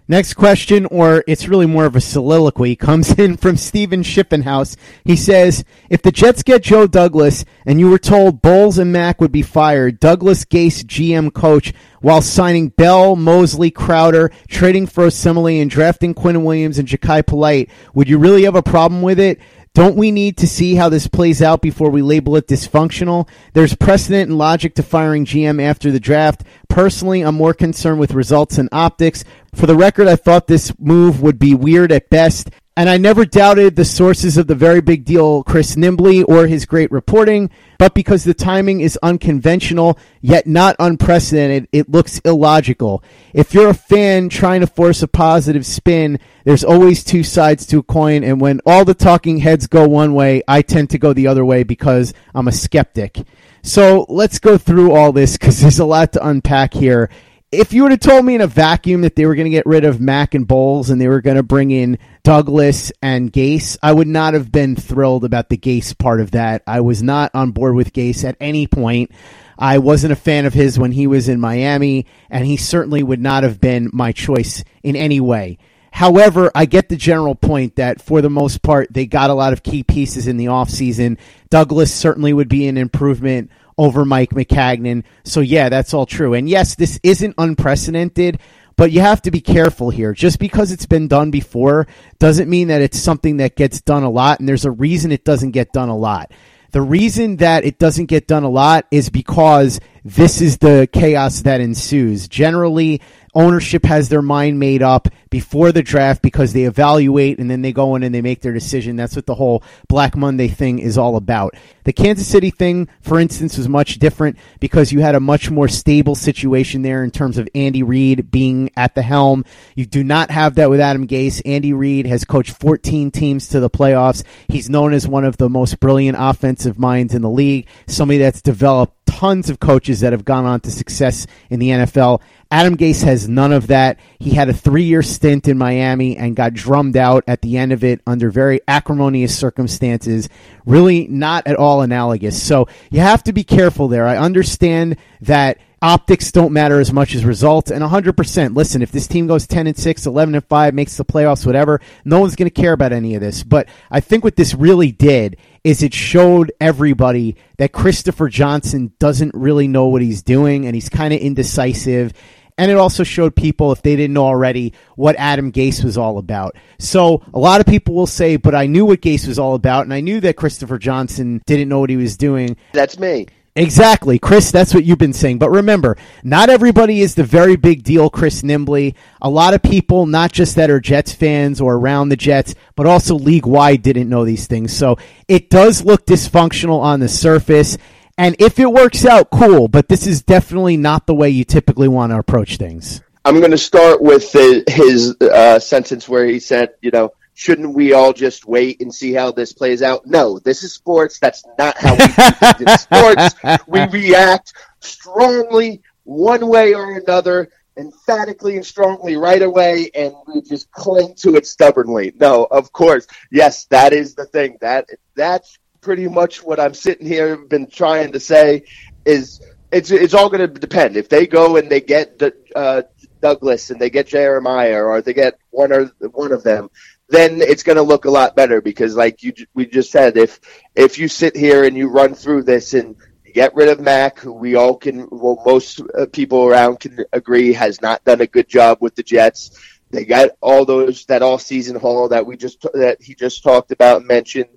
Next 0.08 0.34
question, 0.34 0.86
or 0.86 1.24
it's 1.26 1.48
really 1.48 1.66
more 1.66 1.84
of 1.84 1.96
a 1.96 2.00
soliloquy, 2.00 2.76
comes 2.76 3.18
in 3.18 3.36
from 3.36 3.56
Steven 3.56 4.04
Shippenhouse. 4.04 4.76
He 5.04 5.16
says, 5.16 5.64
If 5.90 6.02
the 6.02 6.12
Jets 6.12 6.44
get 6.44 6.62
Joe 6.62 6.86
Douglas 6.86 7.44
and 7.64 7.80
you 7.80 7.90
were 7.90 7.98
told 7.98 8.40
Bowles 8.40 8.78
and 8.78 8.92
Mack 8.92 9.20
would 9.20 9.32
be 9.32 9.42
fired, 9.42 9.98
Douglas 9.98 10.44
Gase 10.44 10.84
GM 10.84 11.34
coach, 11.34 11.72
while 12.02 12.22
signing 12.22 12.68
Bell, 12.68 13.16
Mosley, 13.16 13.72
Crowder, 13.72 14.30
trading 14.46 14.86
for 14.86 15.08
Osemele, 15.08 15.60
and 15.60 15.68
drafting 15.68 16.14
Quinn 16.14 16.44
Williams 16.44 16.78
and 16.78 16.86
Jachai 16.86 17.26
Polite, 17.26 17.68
would 17.92 18.08
you 18.08 18.18
really 18.18 18.44
have 18.44 18.54
a 18.54 18.62
problem 18.62 19.02
with 19.02 19.18
it? 19.18 19.40
Don't 19.76 19.94
we 19.98 20.10
need 20.10 20.38
to 20.38 20.46
see 20.46 20.76
how 20.76 20.88
this 20.88 21.06
plays 21.06 21.42
out 21.42 21.60
before 21.60 21.90
we 21.90 22.00
label 22.00 22.34
it 22.36 22.48
dysfunctional? 22.48 23.28
There's 23.52 23.76
precedent 23.76 24.30
and 24.30 24.38
logic 24.38 24.74
to 24.76 24.82
firing 24.82 25.26
GM 25.26 25.60
after 25.60 25.90
the 25.90 26.00
draft. 26.00 26.44
Personally, 26.70 27.20
I'm 27.20 27.34
more 27.34 27.52
concerned 27.52 28.00
with 28.00 28.14
results 28.14 28.56
and 28.56 28.70
optics. 28.72 29.22
For 29.54 29.66
the 29.66 29.76
record, 29.76 30.08
I 30.08 30.16
thought 30.16 30.46
this 30.46 30.72
move 30.78 31.20
would 31.20 31.38
be 31.38 31.54
weird 31.54 31.92
at 31.92 32.08
best 32.08 32.48
and 32.76 32.90
I 32.90 32.98
never 32.98 33.24
doubted 33.24 33.74
the 33.74 33.86
sources 33.86 34.36
of 34.36 34.48
the 34.48 34.54
very 34.54 34.82
big 34.82 35.04
deal 35.04 35.42
Chris 35.42 35.76
Nimbley 35.76 36.22
or 36.28 36.46
his 36.46 36.66
great 36.66 36.92
reporting, 36.92 37.50
but 37.78 37.94
because 37.94 38.24
the 38.24 38.34
timing 38.34 38.80
is 38.80 38.98
unconventional 39.02 39.98
yet 40.20 40.46
not 40.46 40.76
unprecedented, 40.78 41.68
it 41.72 41.90
looks 41.90 42.18
illogical. 42.18 43.02
If 43.32 43.54
you're 43.54 43.70
a 43.70 43.74
fan 43.74 44.28
trying 44.28 44.60
to 44.60 44.66
force 44.66 45.02
a 45.02 45.08
positive 45.08 45.64
spin, 45.64 46.18
there's 46.44 46.64
always 46.64 47.02
two 47.02 47.22
sides 47.22 47.64
to 47.66 47.78
a 47.78 47.82
coin, 47.82 48.22
and 48.22 48.42
when 48.42 48.60
all 48.66 48.84
the 48.84 48.94
talking 48.94 49.38
heads 49.38 49.66
go 49.66 49.88
one 49.88 50.12
way, 50.12 50.42
I 50.46 50.60
tend 50.60 50.90
to 50.90 50.98
go 50.98 51.14
the 51.14 51.28
other 51.28 51.46
way 51.46 51.62
because 51.62 52.12
I'm 52.34 52.48
a 52.48 52.52
skeptic. 52.52 53.22
So 53.62 54.06
let's 54.08 54.38
go 54.38 54.58
through 54.58 54.92
all 54.92 55.12
this 55.12 55.32
because 55.36 55.60
there's 55.60 55.80
a 55.80 55.84
lot 55.84 56.12
to 56.12 56.26
unpack 56.26 56.74
here 56.74 57.10
if 57.52 57.72
you 57.72 57.82
would 57.82 57.92
have 57.92 58.00
told 58.00 58.24
me 58.24 58.34
in 58.34 58.40
a 58.40 58.46
vacuum 58.46 59.02
that 59.02 59.14
they 59.14 59.24
were 59.24 59.34
going 59.34 59.46
to 59.46 59.50
get 59.50 59.66
rid 59.66 59.84
of 59.84 60.00
Mack 60.00 60.34
and 60.34 60.48
Bowles 60.48 60.90
and 60.90 61.00
they 61.00 61.08
were 61.08 61.20
going 61.20 61.36
to 61.36 61.42
bring 61.42 61.70
in 61.70 61.98
Douglas 62.24 62.90
and 63.00 63.32
Gase, 63.32 63.76
I 63.82 63.92
would 63.92 64.08
not 64.08 64.34
have 64.34 64.50
been 64.50 64.74
thrilled 64.74 65.24
about 65.24 65.48
the 65.48 65.56
Gase 65.56 65.96
part 65.96 66.20
of 66.20 66.32
that. 66.32 66.62
I 66.66 66.80
was 66.80 67.02
not 67.02 67.30
on 67.34 67.52
board 67.52 67.76
with 67.76 67.92
Gase 67.92 68.24
at 68.24 68.36
any 68.40 68.66
point. 68.66 69.12
I 69.58 69.78
wasn't 69.78 70.12
a 70.12 70.16
fan 70.16 70.44
of 70.44 70.54
his 70.54 70.78
when 70.78 70.92
he 70.92 71.06
was 71.06 71.28
in 71.28 71.40
Miami, 71.40 72.06
and 72.28 72.44
he 72.44 72.56
certainly 72.56 73.02
would 73.02 73.20
not 73.20 73.42
have 73.42 73.60
been 73.60 73.90
my 73.92 74.12
choice 74.12 74.64
in 74.82 74.96
any 74.96 75.20
way. 75.20 75.58
However, 75.92 76.50
I 76.54 76.66
get 76.66 76.90
the 76.90 76.96
general 76.96 77.34
point 77.34 77.76
that 77.76 78.02
for 78.02 78.20
the 78.20 78.28
most 78.28 78.62
part, 78.62 78.92
they 78.92 79.06
got 79.06 79.30
a 79.30 79.34
lot 79.34 79.54
of 79.54 79.62
key 79.62 79.82
pieces 79.82 80.26
in 80.26 80.36
the 80.36 80.46
offseason. 80.46 81.16
Douglas 81.48 81.94
certainly 81.94 82.34
would 82.34 82.50
be 82.50 82.66
an 82.68 82.76
improvement 82.76 83.50
over 83.78 84.04
Mike 84.04 84.30
Maccagnan. 84.30 85.04
So, 85.24 85.40
yeah, 85.40 85.68
that's 85.68 85.94
all 85.94 86.06
true. 86.06 86.34
And 86.34 86.48
yes, 86.48 86.74
this 86.74 86.98
isn't 87.02 87.34
unprecedented, 87.38 88.40
but 88.76 88.92
you 88.92 89.00
have 89.00 89.22
to 89.22 89.30
be 89.30 89.40
careful 89.40 89.90
here. 89.90 90.12
Just 90.12 90.38
because 90.38 90.72
it's 90.72 90.86
been 90.86 91.08
done 91.08 91.30
before 91.30 91.86
doesn't 92.18 92.50
mean 92.50 92.68
that 92.68 92.82
it's 92.82 92.98
something 92.98 93.38
that 93.38 93.56
gets 93.56 93.80
done 93.80 94.02
a 94.02 94.10
lot, 94.10 94.40
and 94.40 94.48
there's 94.48 94.64
a 94.64 94.70
reason 94.70 95.12
it 95.12 95.24
doesn't 95.24 95.52
get 95.52 95.72
done 95.72 95.88
a 95.88 95.96
lot. 95.96 96.32
The 96.72 96.82
reason 96.82 97.36
that 97.36 97.64
it 97.64 97.78
doesn't 97.78 98.06
get 98.06 98.26
done 98.26 98.42
a 98.42 98.50
lot 98.50 98.86
is 98.90 99.08
because 99.08 99.80
this 100.04 100.42
is 100.42 100.58
the 100.58 100.88
chaos 100.92 101.42
that 101.42 101.60
ensues. 101.60 102.28
Generally, 102.28 103.00
ownership 103.34 103.84
has 103.84 104.08
their 104.08 104.20
mind 104.20 104.58
made 104.58 104.82
up 104.82 105.08
before 105.36 105.70
the 105.70 105.82
draft 105.82 106.22
because 106.22 106.54
they 106.54 106.62
evaluate 106.62 107.38
and 107.38 107.50
then 107.50 107.60
they 107.60 107.70
go 107.70 107.94
in 107.94 108.02
and 108.02 108.14
they 108.14 108.22
make 108.22 108.40
their 108.40 108.54
decision. 108.54 108.96
That's 108.96 109.14
what 109.14 109.26
the 109.26 109.34
whole 109.34 109.62
Black 109.86 110.16
Monday 110.16 110.48
thing 110.48 110.78
is 110.78 110.96
all 110.96 111.14
about. 111.14 111.54
The 111.84 111.92
Kansas 111.92 112.26
City 112.26 112.48
thing, 112.48 112.88
for 113.02 113.20
instance, 113.20 113.58
was 113.58 113.68
much 113.68 113.98
different 113.98 114.38
because 114.60 114.92
you 114.92 115.00
had 115.00 115.14
a 115.14 115.20
much 115.20 115.50
more 115.50 115.68
stable 115.68 116.14
situation 116.14 116.80
there 116.80 117.04
in 117.04 117.10
terms 117.10 117.36
of 117.36 117.50
Andy 117.54 117.82
Reid 117.82 118.30
being 118.30 118.70
at 118.78 118.94
the 118.94 119.02
helm. 119.02 119.44
You 119.74 119.84
do 119.84 120.02
not 120.02 120.30
have 120.30 120.54
that 120.54 120.70
with 120.70 120.80
Adam 120.80 121.06
Gase. 121.06 121.42
Andy 121.44 121.74
Reid 121.74 122.06
has 122.06 122.24
coached 122.24 122.58
14 122.58 123.10
teams 123.10 123.48
to 123.48 123.60
the 123.60 123.68
playoffs. 123.68 124.24
He's 124.48 124.70
known 124.70 124.94
as 124.94 125.06
one 125.06 125.26
of 125.26 125.36
the 125.36 125.50
most 125.50 125.80
brilliant 125.80 126.16
offensive 126.18 126.78
minds 126.78 127.14
in 127.14 127.20
the 127.20 127.28
league, 127.28 127.66
somebody 127.86 128.16
that's 128.16 128.40
developed 128.40 129.05
tons 129.16 129.48
of 129.48 129.58
coaches 129.58 130.00
that 130.00 130.12
have 130.12 130.26
gone 130.26 130.44
on 130.44 130.60
to 130.60 130.70
success 130.70 131.26
in 131.48 131.58
the 131.58 131.70
NFL. 131.70 132.20
Adam 132.50 132.76
Gase 132.76 133.02
has 133.02 133.28
none 133.28 133.50
of 133.50 133.68
that. 133.68 133.98
He 134.18 134.30
had 134.30 134.50
a 134.50 134.52
three 134.52 134.84
year 134.84 135.02
stint 135.02 135.48
in 135.48 135.56
Miami 135.56 136.18
and 136.18 136.36
got 136.36 136.52
drummed 136.52 136.98
out 136.98 137.24
at 137.26 137.40
the 137.40 137.56
end 137.56 137.72
of 137.72 137.82
it 137.82 138.02
under 138.06 138.30
very 138.30 138.60
acrimonious 138.68 139.36
circumstances. 139.36 140.28
Really 140.66 141.08
not 141.08 141.46
at 141.46 141.56
all 141.56 141.80
analogous. 141.80 142.40
So 142.40 142.68
you 142.90 143.00
have 143.00 143.24
to 143.24 143.32
be 143.32 143.42
careful 143.42 143.88
there. 143.88 144.06
I 144.06 144.18
understand 144.18 144.96
that 145.22 145.58
optics 145.82 146.32
don't 146.32 146.52
matter 146.52 146.80
as 146.80 146.92
much 146.92 147.14
as 147.14 147.24
results 147.24 147.70
and 147.70 147.82
100% 147.82 148.56
listen 148.56 148.80
if 148.80 148.90
this 148.90 149.06
team 149.06 149.26
goes 149.26 149.46
10 149.46 149.66
and 149.66 149.76
6 149.76 150.06
11 150.06 150.34
and 150.34 150.44
5 150.44 150.74
makes 150.74 150.96
the 150.96 151.04
playoffs 151.04 151.44
whatever 151.44 151.80
no 152.04 152.20
one's 152.20 152.34
going 152.34 152.48
to 152.48 152.60
care 152.60 152.72
about 152.72 152.92
any 152.92 153.14
of 153.14 153.20
this 153.20 153.42
but 153.42 153.68
i 153.90 154.00
think 154.00 154.24
what 154.24 154.36
this 154.36 154.54
really 154.54 154.90
did 154.90 155.36
is 155.64 155.82
it 155.82 155.92
showed 155.92 156.50
everybody 156.60 157.36
that 157.58 157.72
christopher 157.72 158.28
johnson 158.28 158.92
doesn't 158.98 159.34
really 159.34 159.68
know 159.68 159.88
what 159.88 160.00
he's 160.00 160.22
doing 160.22 160.64
and 160.64 160.74
he's 160.74 160.88
kind 160.88 161.12
of 161.12 161.20
indecisive 161.20 162.14
and 162.58 162.70
it 162.70 162.76
also 162.78 163.04
showed 163.04 163.36
people, 163.36 163.70
if 163.72 163.82
they 163.82 163.96
didn't 163.96 164.14
know 164.14 164.24
already, 164.24 164.72
what 164.94 165.14
Adam 165.18 165.52
Gase 165.52 165.84
was 165.84 165.98
all 165.98 166.16
about. 166.18 166.56
So 166.78 167.22
a 167.34 167.38
lot 167.38 167.60
of 167.60 167.66
people 167.66 167.94
will 167.94 168.06
say, 168.06 168.36
but 168.36 168.54
I 168.54 168.66
knew 168.66 168.86
what 168.86 169.02
Gase 169.02 169.28
was 169.28 169.38
all 169.38 169.54
about, 169.54 169.84
and 169.84 169.92
I 169.92 170.00
knew 170.00 170.20
that 170.20 170.36
Christopher 170.36 170.78
Johnson 170.78 171.42
didn't 171.46 171.68
know 171.68 171.80
what 171.80 171.90
he 171.90 171.96
was 171.96 172.16
doing. 172.16 172.56
That's 172.72 172.98
me. 172.98 173.26
Exactly, 173.56 174.18
Chris. 174.18 174.50
That's 174.50 174.74
what 174.74 174.84
you've 174.84 174.98
been 174.98 175.14
saying. 175.14 175.38
But 175.38 175.50
remember, 175.50 175.96
not 176.22 176.50
everybody 176.50 177.00
is 177.00 177.14
the 177.14 177.24
very 177.24 177.56
big 177.56 177.82
deal, 177.82 178.10
Chris 178.10 178.42
Nimbley. 178.42 178.94
A 179.22 179.30
lot 179.30 179.54
of 179.54 179.62
people, 179.62 180.04
not 180.04 180.30
just 180.30 180.56
that 180.56 180.68
are 180.68 180.78
Jets 180.78 181.14
fans 181.14 181.58
or 181.58 181.74
around 181.74 182.10
the 182.10 182.16
Jets, 182.16 182.54
but 182.74 182.86
also 182.86 183.14
league 183.14 183.46
wide, 183.46 183.80
didn't 183.80 184.10
know 184.10 184.26
these 184.26 184.46
things. 184.46 184.76
So 184.76 184.98
it 185.26 185.48
does 185.48 185.82
look 185.82 186.04
dysfunctional 186.04 186.80
on 186.80 187.00
the 187.00 187.08
surface. 187.08 187.78
And 188.18 188.36
if 188.38 188.58
it 188.58 188.70
works 188.70 189.06
out, 189.06 189.30
cool. 189.30 189.68
But 189.68 189.88
this 189.88 190.06
is 190.06 190.22
definitely 190.22 190.76
not 190.76 191.06
the 191.06 191.14
way 191.14 191.30
you 191.30 191.44
typically 191.44 191.88
want 191.88 192.12
to 192.12 192.18
approach 192.18 192.58
things. 192.58 193.00
I'm 193.24 193.38
going 193.38 193.52
to 193.52 193.58
start 193.58 194.02
with 194.02 194.30
the, 194.32 194.64
his 194.68 195.16
uh, 195.20 195.58
sentence 195.58 196.08
where 196.08 196.26
he 196.26 196.38
said, 196.40 196.74
you 196.82 196.90
know, 196.90 197.12
shouldn't 197.36 197.74
we 197.74 197.92
all 197.92 198.14
just 198.14 198.46
wait 198.46 198.80
and 198.80 198.92
see 198.92 199.12
how 199.12 199.30
this 199.30 199.52
plays 199.52 199.82
out? 199.82 200.06
No, 200.06 200.38
this 200.38 200.62
is 200.62 200.72
sports. 200.72 201.18
That's 201.18 201.44
not 201.58 201.76
how 201.76 201.92
we 201.92 202.06
do 202.06 202.70
in 202.70 202.78
sports. 202.78 203.34
We 203.68 203.86
react 203.88 204.54
strongly 204.80 205.82
one 206.04 206.48
way 206.48 206.72
or 206.72 206.96
another, 206.96 207.50
emphatically 207.76 208.56
and 208.56 208.64
strongly 208.64 209.16
right 209.16 209.42
away, 209.42 209.90
and 209.94 210.14
we 210.26 210.40
just 210.40 210.70
cling 210.72 211.14
to 211.16 211.36
it 211.36 211.46
stubbornly. 211.46 212.12
No, 212.18 212.44
of 212.44 212.72
course, 212.72 213.06
yes, 213.30 213.66
that 213.66 213.92
is 213.92 214.14
the 214.14 214.24
thing. 214.24 214.56
That 214.62 214.88
that's 215.14 215.58
pretty 215.82 216.08
much 216.08 216.42
what 216.42 216.58
I'm 216.58 216.74
sitting 216.74 217.06
here 217.06 217.36
been 217.36 217.66
trying 217.66 218.12
to 218.12 218.20
say. 218.20 218.64
Is 219.04 219.42
it's 219.70 219.90
it's 219.90 220.14
all 220.14 220.30
going 220.30 220.40
to 220.40 220.60
depend 220.60 220.96
if 220.96 221.10
they 221.10 221.26
go 221.26 221.58
and 221.58 221.68
they 221.70 221.82
get 221.82 222.18
the. 222.18 222.34
Uh, 222.54 222.82
Douglas 223.20 223.70
and 223.70 223.80
they 223.80 223.90
get 223.90 224.06
Jeremiah 224.06 224.82
or 224.82 225.02
they 225.02 225.14
get 225.14 225.38
one 225.50 225.72
or 225.72 225.86
one 226.12 226.32
of 226.32 226.42
them, 226.42 226.70
then 227.08 227.40
it's 227.40 227.62
going 227.62 227.76
to 227.76 227.82
look 227.82 228.04
a 228.04 228.10
lot 228.10 228.36
better 228.36 228.60
because, 228.60 228.96
like 228.96 229.22
you 229.22 229.32
we 229.54 229.66
just 229.66 229.90
said, 229.90 230.16
if 230.16 230.40
if 230.74 230.98
you 230.98 231.08
sit 231.08 231.36
here 231.36 231.64
and 231.64 231.76
you 231.76 231.88
run 231.88 232.14
through 232.14 232.42
this 232.42 232.74
and 232.74 232.96
get 233.32 233.54
rid 233.54 233.68
of 233.68 233.80
Mac, 233.80 234.18
who 234.18 234.32
we 234.32 234.54
all 234.54 234.76
can, 234.76 235.08
well, 235.10 235.42
most 235.44 235.82
uh, 235.96 236.06
people 236.12 236.46
around 236.46 236.80
can 236.80 237.04
agree 237.12 237.52
has 237.52 237.82
not 237.82 238.02
done 238.04 238.22
a 238.22 238.26
good 238.26 238.48
job 238.48 238.78
with 238.80 238.94
the 238.94 239.02
Jets. 239.02 239.50
They 239.90 240.04
got 240.04 240.30
all 240.40 240.64
those 240.64 241.04
that 241.06 241.22
all 241.22 241.38
season 241.38 241.76
haul 241.76 242.08
that 242.08 242.26
we 242.26 242.36
just 242.36 242.62
that 242.74 243.00
he 243.00 243.14
just 243.14 243.42
talked 243.42 243.70
about 243.70 243.98
and 243.98 244.08
mentioned, 244.08 244.48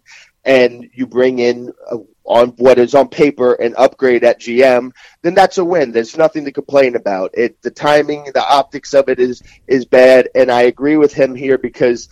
and 0.45 0.89
you 0.93 1.05
bring 1.05 1.39
in 1.39 1.71
uh, 1.91 1.97
on 2.23 2.49
what 2.57 2.77
is 2.77 2.93
on 2.93 3.09
paper 3.09 3.53
an 3.55 3.73
upgrade 3.77 4.23
at 4.23 4.39
GM, 4.39 4.91
then 5.23 5.33
that's 5.33 5.57
a 5.57 5.65
win. 5.65 5.91
There's 5.91 6.17
nothing 6.17 6.45
to 6.45 6.51
complain 6.51 6.95
about. 6.95 7.31
It 7.33 7.61
the 7.61 7.71
timing, 7.71 8.25
the 8.33 8.47
optics 8.47 8.93
of 8.93 9.09
it 9.09 9.19
is 9.19 9.41
is 9.67 9.85
bad, 9.85 10.29
and 10.35 10.51
I 10.51 10.63
agree 10.63 10.97
with 10.97 11.13
him 11.13 11.35
here 11.35 11.57
because 11.57 12.09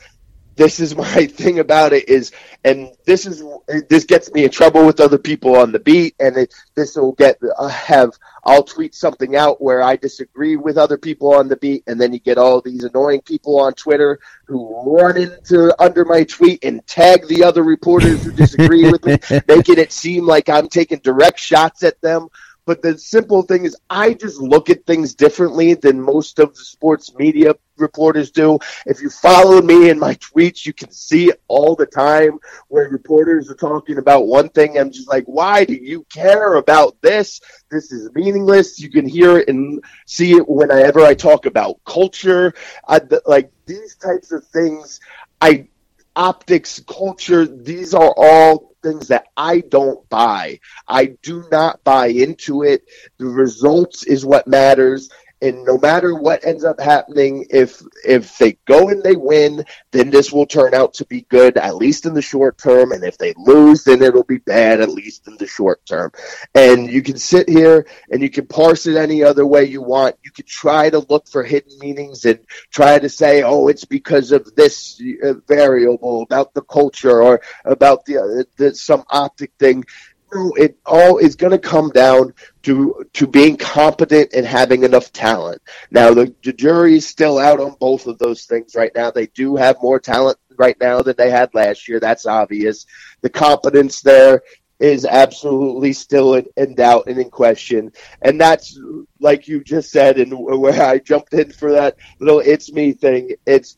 this 0.58 0.80
is 0.80 0.96
my 0.96 1.26
thing 1.28 1.60
about 1.60 1.93
it 1.93 2.10
is, 2.10 2.32
and 2.65 2.91
this 3.06 3.26
is 3.26 3.43
this 3.88 4.04
gets 4.04 4.32
me 4.34 4.43
in 4.43 4.50
trouble 4.50 4.86
with 4.86 5.00
other 5.00 5.17
people 5.17 5.56
on 5.56 5.72
the 5.72 5.80
beat, 5.80 6.15
and 6.20 6.36
it, 6.36 6.54
this 6.76 6.96
will 6.96 7.13
get 7.13 7.39
uh, 7.58 7.67
have 7.70 8.12
I'll 8.43 8.63
tweet 8.63 8.96
something 8.96 9.36
out 9.36 9.62
where 9.62 9.82
I 9.82 9.96
disagree 9.96 10.56
with 10.56 10.78
other 10.78 10.98
people 10.98 11.34
on 11.34 11.48
the 11.48 11.56
beat, 11.56 11.84
and 11.88 12.02
then 12.02 12.12
you 12.12 12.20
get 12.20 12.38
all 12.38 12.62
these 12.62 12.84
annoying 12.84 13.22
people 13.22 13.60
on 13.60 13.74
Twitter 13.74 14.20
who 14.46 14.98
run 14.98 15.17
into 15.17 15.74
under 15.82 16.04
my 16.04 16.24
tweet 16.24 16.63
and 16.63 16.86
tag 16.88 17.28
the 17.28 17.43
other 17.43 17.63
reporters 17.63 18.24
who 18.24 18.32
disagree 18.32 18.89
with 18.89 19.06
me, 19.06 19.17
making 19.48 19.78
it 19.78 19.91
seem 19.91 20.26
like 20.26 20.50
I'm 20.50 20.67
taking 20.67 21.00
direct 21.00 21.39
shots 21.39 21.84
at 21.84 22.02
them. 22.02 22.28
But 22.67 22.82
the 22.82 22.97
simple 22.97 23.43
thing 23.43 23.63
is, 23.63 23.77
I 23.89 24.13
just 24.13 24.41
look 24.41 24.69
at 24.69 24.86
things 24.86 25.15
differently 25.15 25.73
than 25.73 26.01
most 26.01 26.38
of 26.38 26.53
the 26.53 26.65
sports 26.65 27.15
media 27.15 27.56
reporters 27.77 28.30
do. 28.30 28.60
If 28.86 29.01
you 29.01 29.10
follow 29.10 29.62
me 29.62 29.89
in 29.89 29.97
my 29.97 30.15
tweets, 30.15 30.65
you 30.65 30.73
can 30.73 30.91
see 30.91 31.32
all 31.47 31.77
the 31.77 31.86
time 31.86 32.39
where 32.67 32.89
reporters 32.89 33.49
are 33.49 33.56
talking 33.56 33.99
about 33.99 34.27
one 34.27 34.49
thing. 34.49 34.77
I'm 34.77 34.91
just 34.91 35.08
like, 35.08 35.23
why 35.27 35.63
do 35.63 35.75
you 35.75 36.06
care 36.13 36.56
about 36.56 37.01
this? 37.01 37.39
This 37.71 37.93
is 37.93 38.13
meaningless. 38.13 38.82
You 38.82 38.89
can 38.89 39.08
hear 39.08 39.38
it 39.38 39.47
and 39.47 39.82
see 40.06 40.34
it 40.34 40.49
whenever 40.49 40.99
I 40.99 41.13
talk 41.13 41.45
about 41.45 41.80
culture. 41.86 42.53
I, 42.86 42.99
like 43.25 43.49
these 43.65 43.95
types 43.95 44.34
of 44.34 44.45
things, 44.47 44.99
I 45.39 45.69
optics, 46.17 46.82
culture, 46.86 47.45
these 47.45 47.93
are 47.93 48.13
all 48.17 48.66
things 48.83 49.07
that 49.09 49.27
I 49.35 49.61
don't 49.61 50.07
buy. 50.09 50.59
I 50.87 51.17
do 51.23 51.45
not 51.51 51.83
buy 51.83 52.07
into 52.07 52.63
it. 52.63 52.83
The 53.17 53.25
results 53.25 54.05
is 54.05 54.25
what 54.25 54.47
matters. 54.47 55.09
And 55.41 55.63
no 55.65 55.78
matter 55.78 56.15
what 56.15 56.45
ends 56.45 56.63
up 56.63 56.80
happening, 56.80 57.45
if 57.50 57.82
if 58.04 58.38
they 58.39 58.58
go 58.65 58.89
and 58.89 59.04
they 59.04 59.15
win, 59.15 59.63
then 59.91 60.10
this 60.10 60.32
will 60.32 60.47
turn 60.47 60.73
out 60.73 60.95
to 60.95 61.06
be 61.06 61.28
good, 61.30 61.58
at 61.58 61.76
least 61.76 62.06
in 62.08 62.15
the 62.15 62.21
short 62.21 62.58
term. 62.58 62.91
And 62.91 63.04
if 63.04 63.17
they 63.17 63.34
lose, 63.38 63.84
then 63.84 64.02
it'll 64.02 64.23
be 64.23 64.39
bad, 64.39 64.82
at 64.82 64.89
least 64.89 65.28
in 65.28 65.38
the 65.38 65.45
short 65.45 65.86
term. 65.86 66.12
And 66.56 66.89
you 66.89 67.04
can 67.04 67.17
sit 67.17 67.47
here 67.47 67.86
and 68.10 68.21
you 68.21 68.30
can 68.30 68.47
parse 68.47 68.88
it 68.88 68.97
any 68.97 69.23
other 69.23 69.45
way 69.45 69.65
you 69.65 69.82
want. 69.82 70.15
You 70.23 70.32
can 70.32 70.45
try 70.45 70.89
to 70.89 71.00
look 71.00 71.28
for 71.28 71.43
hidden 71.43 71.78
meanings 71.80 72.26
and 72.26 72.39
try 72.71 72.97
to 72.97 73.10
say, 73.10 73.43
oh, 73.43 73.67
it's 73.67 73.86
because 73.86 74.32
of 74.32 74.56
this 74.56 75.00
uh, 75.23 75.34
variable 75.47 76.23
about 76.23 76.54
the 76.56 76.63
culture 76.63 77.21
or 77.21 77.41
about 77.63 78.06
the, 78.06 78.17
uh, 78.17 78.43
the 78.58 78.73
some 78.73 79.04
optic 79.10 79.52
thing 79.60 79.84
it 80.31 80.77
all 80.85 81.17
is 81.17 81.35
going 81.35 81.51
to 81.51 81.57
come 81.57 81.89
down 81.89 82.33
to 82.63 83.05
to 83.13 83.27
being 83.27 83.57
competent 83.57 84.33
and 84.33 84.45
having 84.45 84.83
enough 84.83 85.11
talent. 85.13 85.61
Now, 85.91 86.13
the, 86.13 86.33
the 86.43 86.53
jury 86.53 86.95
is 86.95 87.07
still 87.07 87.37
out 87.39 87.59
on 87.59 87.75
both 87.79 88.07
of 88.07 88.17
those 88.19 88.45
things 88.45 88.75
right 88.75 88.91
now. 88.95 89.11
They 89.11 89.27
do 89.27 89.55
have 89.55 89.81
more 89.81 89.99
talent 89.99 90.37
right 90.57 90.75
now 90.81 91.01
than 91.01 91.15
they 91.17 91.29
had 91.29 91.53
last 91.53 91.87
year. 91.87 91.99
That's 91.99 92.25
obvious. 92.25 92.85
The 93.21 93.29
competence 93.29 94.01
there 94.01 94.41
is 94.79 95.05
absolutely 95.05 95.93
still 95.93 96.35
in, 96.35 96.45
in 96.55 96.75
doubt 96.75 97.05
and 97.07 97.19
in 97.19 97.29
question. 97.29 97.91
And 98.21 98.39
that's 98.39 98.79
like 99.19 99.47
you 99.47 99.63
just 99.63 99.91
said, 99.91 100.19
and 100.19 100.33
where 100.37 100.81
I 100.81 100.99
jumped 100.99 101.33
in 101.33 101.51
for 101.51 101.71
that 101.71 101.97
little 102.19 102.39
"it's 102.39 102.71
me" 102.71 102.93
thing. 102.93 103.31
It's 103.45 103.77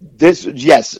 this. 0.00 0.44
Yes, 0.44 0.98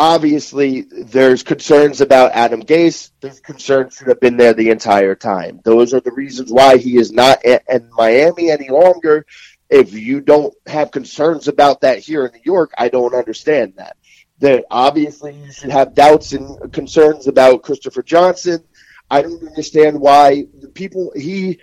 obviously 0.00 0.80
there's 0.80 1.42
concerns 1.42 2.00
about 2.00 2.32
Adam 2.32 2.62
Gase. 2.62 3.10
There's 3.20 3.38
concerns 3.38 3.96
should 3.96 4.08
have 4.08 4.18
been 4.18 4.38
there 4.38 4.54
the 4.54 4.70
entire 4.70 5.14
time. 5.14 5.60
Those 5.62 5.92
are 5.92 6.00
the 6.00 6.10
reasons 6.10 6.50
why 6.50 6.78
he 6.78 6.96
is 6.96 7.12
not 7.12 7.44
in 7.44 7.90
Miami 7.92 8.50
any 8.50 8.70
longer. 8.70 9.26
If 9.68 9.92
you 9.92 10.22
don't 10.22 10.54
have 10.66 10.90
concerns 10.90 11.48
about 11.48 11.82
that 11.82 11.98
here 11.98 12.24
in 12.24 12.32
New 12.32 12.40
York, 12.42 12.72
I 12.78 12.88
don't 12.88 13.14
understand 13.14 13.74
that. 13.76 13.98
That 14.38 14.64
obviously 14.70 15.34
you 15.34 15.52
should 15.52 15.70
have 15.70 15.94
doubts 15.94 16.32
and 16.32 16.72
concerns 16.72 17.26
about 17.26 17.62
Christopher 17.62 18.02
Johnson. 18.02 18.64
I 19.10 19.20
don't 19.20 19.46
understand 19.46 20.00
why 20.00 20.46
the 20.60 20.68
people 20.68 21.12
he 21.14 21.60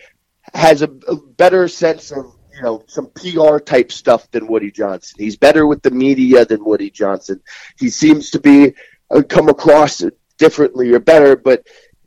has 0.54 0.84
a, 0.84 0.92
a 1.08 1.16
better 1.16 1.68
sense 1.68 2.12
of 2.12 2.37
you 2.58 2.64
know 2.64 2.84
some 2.88 3.10
PR 3.12 3.60
type 3.60 3.92
stuff 3.92 4.30
than 4.32 4.48
Woody 4.48 4.72
Johnson. 4.72 5.16
He's 5.20 5.38
better 5.38 5.68
with 5.68 5.84
the 5.84 5.92
media 5.92 6.44
than 6.44 6.66
Woody 6.66 6.90
Johnson. 6.90 7.42
He 7.80 7.90
seems 7.90 8.32
to 8.32 8.40
be 8.40 8.74
uh, 9.12 9.22
come 9.22 9.48
across 9.48 10.04
differently 10.38 10.92
or 10.92 11.00
better, 11.00 11.36
but 11.36 11.66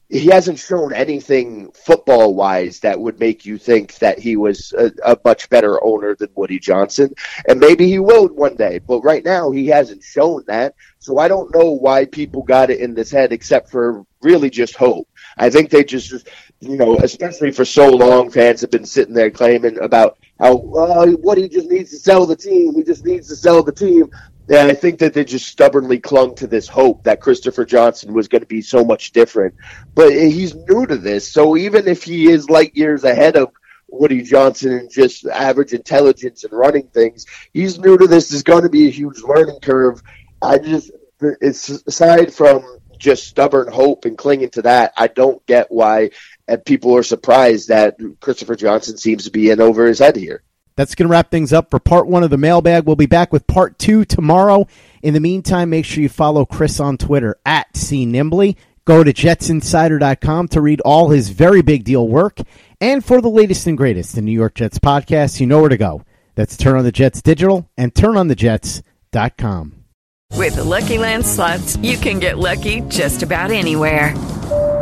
he 0.08 0.26
hasn't 0.26 0.58
shown 0.58 0.92
anything 0.92 1.70
football 1.70 2.34
wise 2.34 2.80
that 2.80 2.98
would 2.98 3.20
make 3.20 3.46
you 3.46 3.56
think 3.56 3.94
that 3.98 4.18
he 4.18 4.36
was 4.36 4.72
a, 4.76 4.90
a, 5.04 5.16
much 5.24 5.48
better 5.48 5.82
owner 5.84 6.16
than 6.16 6.28
Woody 6.34 6.58
Johnson. 6.58 7.14
And 7.48 7.60
maybe 7.60 7.86
he 7.86 8.00
will 8.00 8.26
one 8.26 8.56
day, 8.56 8.80
but 8.80 9.02
right 9.02 9.24
now 9.24 9.52
he 9.52 9.68
hasn't 9.68 10.02
shown 10.02 10.42
that. 10.48 10.74
So 10.98 11.18
I 11.18 11.28
don't 11.28 11.54
know 11.54 11.70
why 11.70 12.06
people 12.06 12.42
got 12.42 12.70
it 12.70 12.80
in 12.80 12.94
this 12.94 13.12
head 13.12 13.32
except 13.32 13.70
for 13.70 14.04
really 14.20 14.50
just 14.50 14.74
hope. 14.74 15.08
I 15.38 15.48
think 15.48 15.70
they 15.70 15.84
just, 15.84 16.28
you 16.58 16.76
know, 16.76 16.96
especially 16.96 17.52
for 17.52 17.64
so 17.64 17.88
long, 17.88 18.30
fans 18.30 18.62
have 18.62 18.70
been 18.72 18.86
sitting 18.86 19.14
there 19.14 19.30
claiming 19.30 19.78
about 19.78 20.18
how 20.40 20.56
uh, 20.56 21.06
Woody 21.18 21.48
just 21.48 21.68
needs 21.68 21.90
to 21.90 21.98
sell 21.98 22.26
the 22.26 22.36
team. 22.36 22.74
He 22.74 22.82
just 22.82 23.04
needs 23.04 23.28
to 23.28 23.36
sell 23.36 23.62
the 23.62 23.72
team. 23.72 24.10
And 24.48 24.70
I 24.70 24.74
think 24.74 24.98
that 24.98 25.14
they 25.14 25.24
just 25.24 25.46
stubbornly 25.46 26.00
clung 26.00 26.34
to 26.36 26.46
this 26.46 26.66
hope 26.66 27.04
that 27.04 27.20
Christopher 27.20 27.64
Johnson 27.64 28.12
was 28.12 28.26
going 28.26 28.40
to 28.40 28.46
be 28.46 28.62
so 28.62 28.84
much 28.84 29.12
different. 29.12 29.54
But 29.94 30.12
he's 30.12 30.54
new 30.54 30.86
to 30.86 30.96
this, 30.96 31.30
so 31.30 31.56
even 31.56 31.86
if 31.86 32.02
he 32.02 32.28
is 32.28 32.50
light 32.50 32.74
years 32.74 33.04
ahead 33.04 33.36
of 33.36 33.52
Woody 33.88 34.22
Johnson 34.22 34.72
and 34.72 34.90
just 34.90 35.26
average 35.26 35.72
intelligence 35.72 36.42
and 36.42 36.52
running 36.52 36.88
things, 36.88 37.26
he's 37.52 37.78
new 37.78 37.96
to 37.96 38.08
this. 38.08 38.28
There's 38.28 38.42
going 38.42 38.64
to 38.64 38.68
be 38.70 38.88
a 38.88 38.90
huge 38.90 39.20
learning 39.20 39.60
curve. 39.60 40.02
I 40.42 40.58
just, 40.58 40.90
it's 41.20 41.68
aside 41.68 42.32
from 42.34 42.64
just 43.00 43.26
stubborn 43.26 43.72
hope 43.72 44.04
and 44.04 44.16
clinging 44.16 44.50
to 44.50 44.62
that, 44.62 44.92
I 44.96 45.08
don't 45.08 45.44
get 45.46 45.70
why 45.70 46.10
and 46.50 46.64
people 46.64 46.96
are 46.96 47.04
surprised 47.04 47.68
that 47.68 47.96
Christopher 48.18 48.56
Johnson 48.56 48.98
seems 48.98 49.24
to 49.24 49.30
be 49.30 49.50
in 49.50 49.60
over 49.60 49.86
his 49.86 50.00
head 50.00 50.16
here. 50.16 50.42
That's 50.74 50.96
going 50.96 51.08
to 51.08 51.12
wrap 51.12 51.30
things 51.30 51.52
up 51.52 51.70
for 51.70 51.78
part 51.78 52.08
one 52.08 52.24
of 52.24 52.30
the 52.30 52.38
mailbag. 52.38 52.86
We'll 52.86 52.96
be 52.96 53.06
back 53.06 53.32
with 53.32 53.46
part 53.46 53.78
two 53.78 54.04
tomorrow. 54.04 54.66
In 55.02 55.14
the 55.14 55.20
meantime, 55.20 55.70
make 55.70 55.84
sure 55.84 56.02
you 56.02 56.08
follow 56.08 56.44
Chris 56.44 56.80
on 56.80 56.98
Twitter 56.98 57.36
at 57.46 57.72
CNimbly. 57.74 58.56
Go 58.84 59.04
to 59.04 59.12
jetsinsider.com 59.12 60.48
to 60.48 60.60
read 60.60 60.80
all 60.80 61.10
his 61.10 61.28
very 61.28 61.62
big 61.62 61.84
deal 61.84 62.08
work. 62.08 62.40
And 62.80 63.04
for 63.04 63.20
the 63.20 63.30
latest 63.30 63.66
and 63.68 63.78
greatest 63.78 64.18
in 64.18 64.24
New 64.24 64.32
York 64.32 64.54
Jets 64.54 64.80
podcasts, 64.80 65.38
you 65.38 65.46
know 65.46 65.60
where 65.60 65.68
to 65.68 65.76
go. 65.76 66.02
That's 66.34 66.56
Turn 66.56 66.76
on 66.76 66.84
the 66.84 66.90
Jets 66.90 67.22
Digital 67.22 67.68
and 67.76 67.94
turnonthejets.com. 67.94 69.74
With 70.34 70.56
the 70.56 70.64
Lucky 70.64 70.98
Land 70.98 71.26
slots, 71.26 71.76
you 71.76 71.96
can 71.96 72.18
get 72.18 72.38
lucky 72.38 72.80
just 72.88 73.22
about 73.22 73.50
anywhere. 73.50 74.14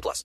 plus. 0.00 0.24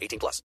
18 0.00 0.18
plus. 0.18 0.42